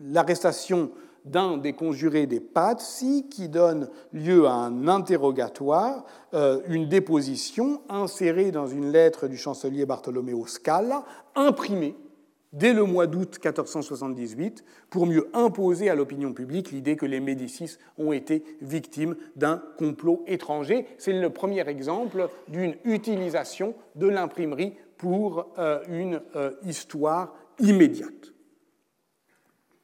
[0.01, 0.92] l'arrestation
[1.24, 8.68] d'un des conjurés des Pazzi qui donne lieu à un interrogatoire, une déposition insérée dans
[8.68, 11.03] une lettre du chancelier Bartolomeo Scala,
[11.34, 11.96] imprimée
[12.53, 17.78] dès le mois d'août 1478 pour mieux imposer à l'opinion publique l'idée que les Médicis
[17.99, 20.86] ont été victimes d'un complot étranger.
[20.99, 28.32] C'est le premier exemple d'une utilisation de l'imprimerie pour euh, une euh, histoire immédiate,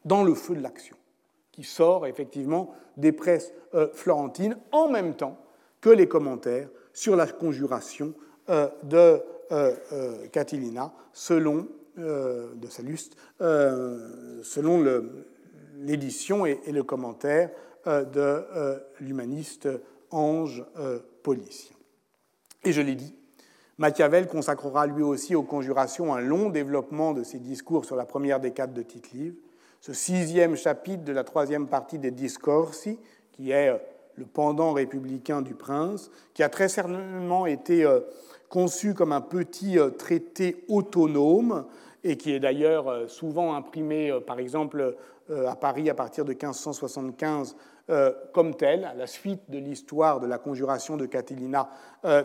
[0.05, 0.97] dans le feu de l'action,
[1.53, 5.39] qui sort effectivement des presses euh, florentines en même temps
[5.81, 8.15] que les commentaires sur la conjuration
[8.83, 9.23] de
[10.31, 11.67] Catilina selon
[11.97, 14.85] euh, de Salluste, euh, selon
[15.79, 17.51] l'édition et, le commentaire
[17.87, 19.69] euh, de l'humaniste
[20.11, 20.65] Ange
[21.23, 21.77] Policien.
[22.65, 23.15] Et je l'ai dit,
[23.79, 28.41] Machiavel consacrera lui aussi aux conjurations un long développement de ses discours sur la première
[28.41, 29.37] décade de Tite-Livre.
[29.81, 32.99] Ce sixième chapitre de la troisième partie des Discorsi,
[33.31, 33.71] qui est
[34.17, 37.87] le pendant républicain du prince, qui a très certainement été
[38.49, 41.67] conçu comme un petit traité autonome
[42.05, 44.95] et qui est d'ailleurs euh, souvent imprimé, euh, par exemple,
[45.31, 47.57] euh, à Paris à partir de 1575
[48.33, 51.69] comme tel, à la suite de l'histoire de la conjuration de Catilina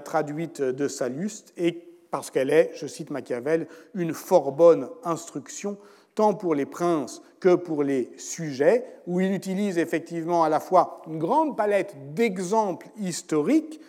[0.06, 5.78] traduite de Salluste, et parce qu'elle est, je cite Machiavel, une fort bonne instruction
[6.16, 11.02] tant pour les princes que pour les sujets, où il utilise effectivement à la fois
[11.08, 13.82] une grande palette d'exemples historiques,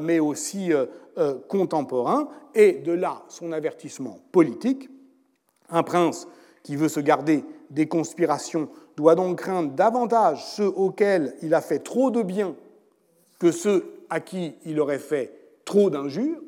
[0.00, 0.70] mais aussi
[1.48, 4.88] contemporains, et de là son avertissement politique
[5.70, 6.28] un prince
[6.62, 11.80] qui veut se garder des conspirations doit donc craindre davantage ceux auxquels il a fait
[11.80, 12.54] trop de bien
[13.38, 15.32] que ceux à qui il aurait fait
[15.64, 16.40] trop d'injures,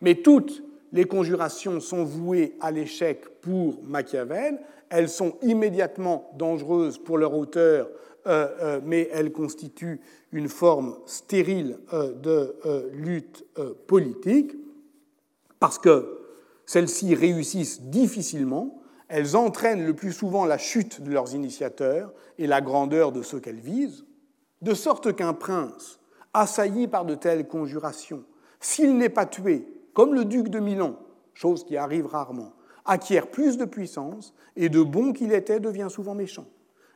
[0.00, 0.62] mais toutes
[0.92, 4.60] les conjurations sont vouées à l'échec pour Machiavel,
[4.90, 7.88] elles sont immédiatement dangereuses pour leur auteur,
[8.26, 10.00] euh, euh, mais elles constituent
[10.32, 12.56] une forme stérile euh, de
[12.92, 13.44] lutte
[13.86, 14.52] politique,
[15.58, 16.23] parce que
[16.66, 22.60] celles-ci réussissent difficilement, elles entraînent le plus souvent la chute de leurs initiateurs et la
[22.60, 24.04] grandeur de ceux qu'elles visent,
[24.62, 26.00] de sorte qu'un prince,
[26.32, 28.24] assailli par de telles conjurations,
[28.60, 30.98] s'il n'est pas tué, comme le duc de Milan,
[31.34, 32.54] chose qui arrive rarement,
[32.84, 36.46] acquiert plus de puissance et de bon qu'il était devient souvent méchant.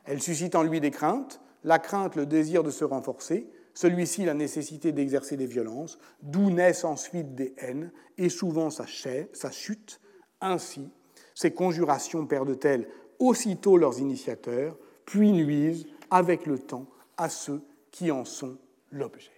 [0.05, 3.49] Elle suscite en lui des craintes, la crainte le désir de se renforcer,
[3.79, 10.01] celui-ci la nécessité d'exercer des violences, d'où naissent ensuite des haines et souvent sa, chute.
[10.41, 10.89] Ainsi,
[11.33, 18.25] ces conjurations perdent-elles aussitôt leurs initiateurs, puis nuisent avec le temps à ceux qui en
[18.25, 18.57] sont
[18.91, 19.31] l'objet.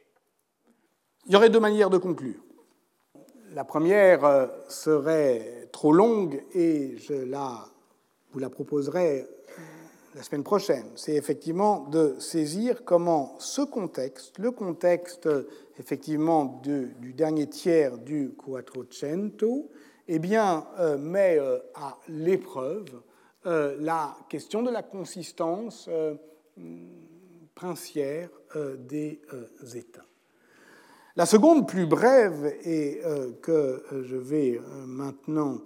[1.28, 2.44] Il y aurait deux manières de conclure.
[3.54, 7.68] La première euh, serait trop longue et je la,
[8.32, 9.24] vous la proposerai
[10.16, 10.86] la semaine prochaine.
[10.96, 15.30] C'est effectivement de saisir comment ce contexte, le contexte
[15.80, 19.70] effectivement du dernier tiers du Quattrocento,
[20.08, 21.40] eh bien, euh, met
[21.76, 23.02] à l'épreuve
[23.44, 25.90] la question de la consistance
[27.56, 28.30] princière
[28.88, 29.20] des
[29.74, 30.06] États.
[31.18, 35.60] La seconde, plus brève, et euh, que euh, je vais euh, maintenant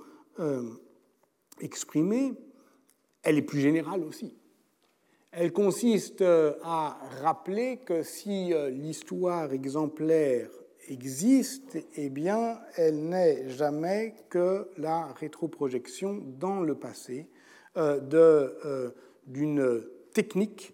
[1.61, 2.33] exprimer,
[3.25, 4.37] elle est plus générale aussi.
[5.31, 10.49] Elle consiste à rappeler que si l'histoire exemplaire
[10.87, 17.27] existe, eh bien, elle n'est jamais que la rétroprojection dans le passé
[19.27, 20.73] d'une technique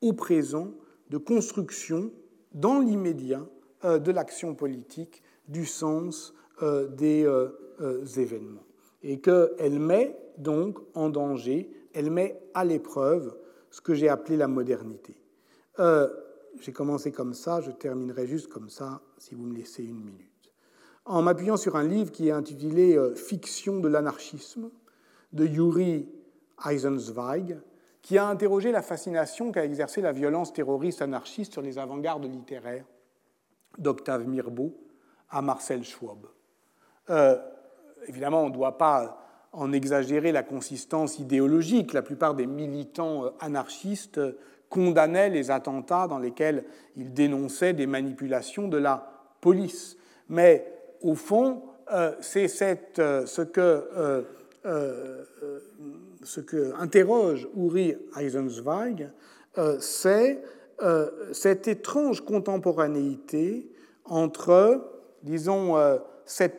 [0.00, 0.72] au présent
[1.10, 2.10] de construction
[2.52, 3.46] dans l'immédiat
[3.84, 8.64] euh, de l'action politique, du sens euh, des euh, événements.
[9.02, 13.36] Et qu'elle met donc en danger, elle met à l'épreuve
[13.70, 15.16] ce que j'ai appelé la modernité.
[16.58, 20.52] j'ai commencé comme ça, je terminerai juste comme ça, si vous me laissez une minute.
[21.04, 24.70] En m'appuyant sur un livre qui est intitulé Fiction de l'anarchisme
[25.32, 26.08] de Yuri
[26.64, 27.60] Eisenzweig,
[28.02, 32.86] qui a interrogé la fascination qu'a exercée la violence terroriste anarchiste sur les avant-gardes littéraires
[33.78, 34.74] d'Octave Mirbeau
[35.28, 36.26] à Marcel Schwab.
[37.10, 37.38] Euh,
[38.06, 39.18] évidemment, on ne doit pas
[39.52, 41.92] en exagérer la consistance idéologique.
[41.92, 44.20] La plupart des militants euh, anarchistes
[44.68, 46.64] condamnaient les attentats dans lesquels
[46.96, 49.96] ils dénonçaient des manipulations de la police.
[50.28, 50.66] Mais
[51.00, 53.84] au fond, euh, c'est ce que
[56.78, 59.08] interroge Uri Eisenzweig,
[59.80, 60.40] c'est
[60.82, 63.70] euh, cette étrange contemporanéité
[64.06, 64.82] entre,
[65.22, 65.98] disons, euh,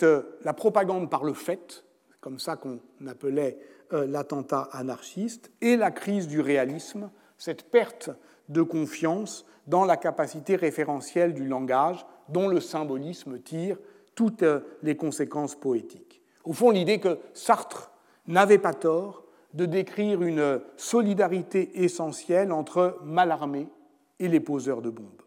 [0.04, 1.84] euh, la propagande par le fait,
[2.22, 3.58] comme ça qu'on appelait
[3.92, 8.10] l'attentat anarchiste, et la crise du réalisme, cette perte
[8.48, 13.78] de confiance dans la capacité référentielle du langage dont le symbolisme tire
[14.16, 14.46] toutes
[14.84, 16.22] les conséquences poétiques.
[16.44, 17.92] Au fond, l'idée que Sartre
[18.28, 23.68] n'avait pas tort de décrire une solidarité essentielle entre Mallarmé
[24.20, 25.22] et les poseurs de bombes.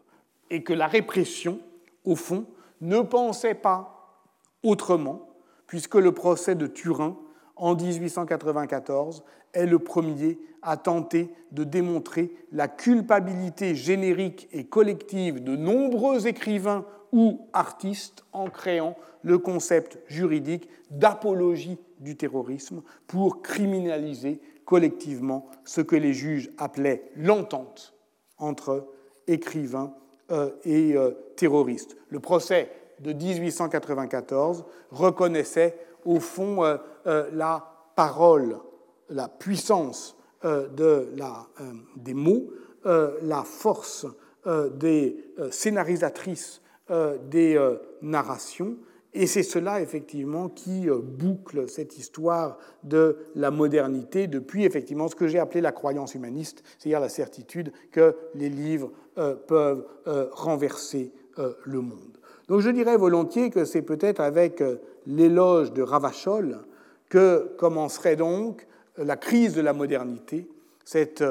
[0.49, 1.59] Et que la répression,
[2.03, 2.45] au fond,
[2.81, 4.21] ne pensait pas
[4.63, 5.29] autrement,
[5.67, 7.17] puisque le procès de Turin,
[7.55, 15.55] en 1894, est le premier à tenter de démontrer la culpabilité générique et collective de
[15.55, 25.47] nombreux écrivains ou artistes en créant le concept juridique d'apologie du terrorisme pour criminaliser collectivement
[25.63, 27.93] ce que les juges appelaient l'entente
[28.37, 28.87] entre
[29.27, 29.93] écrivains
[30.31, 31.95] euh, et euh, terroristes.
[32.09, 32.69] Le procès
[32.99, 37.65] de 1894 reconnaissait au fond euh, la
[37.95, 38.57] parole,
[39.09, 41.47] la puissance de la,
[41.95, 42.51] des mots,
[42.83, 44.05] la force
[44.75, 45.17] des
[45.49, 46.61] scénarisatrices
[47.29, 48.75] des narrations
[49.17, 55.15] et c'est cela, effectivement, qui euh, boucle cette histoire de la modernité depuis, effectivement, ce
[55.15, 60.27] que j'ai appelé la croyance humaniste, c'est-à-dire la certitude que les livres euh, peuvent euh,
[60.33, 61.11] renverser
[61.65, 62.17] le monde.
[62.47, 64.63] Donc je dirais volontiers que c'est peut-être avec
[65.07, 66.59] l'éloge de Ravachol
[67.09, 68.67] que commencerait donc
[68.97, 70.47] la crise de la modernité,
[70.83, 71.23] cette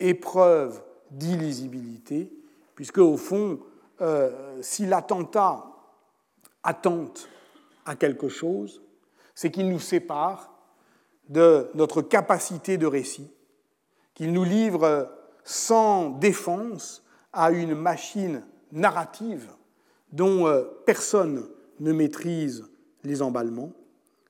[0.00, 2.32] épreuve d'illisibilité,
[2.74, 3.60] puisque au fond,
[4.60, 5.64] si l'attentat
[6.62, 7.28] attente
[7.84, 8.82] à quelque chose,
[9.34, 10.54] c'est qu'il nous sépare
[11.28, 13.30] de notre capacité de récit,
[14.14, 15.10] qu'il nous livre
[15.44, 19.48] sans défense à une machine narrative
[20.14, 21.48] dont euh, personne
[21.80, 22.64] ne maîtrise
[23.02, 23.72] les emballements,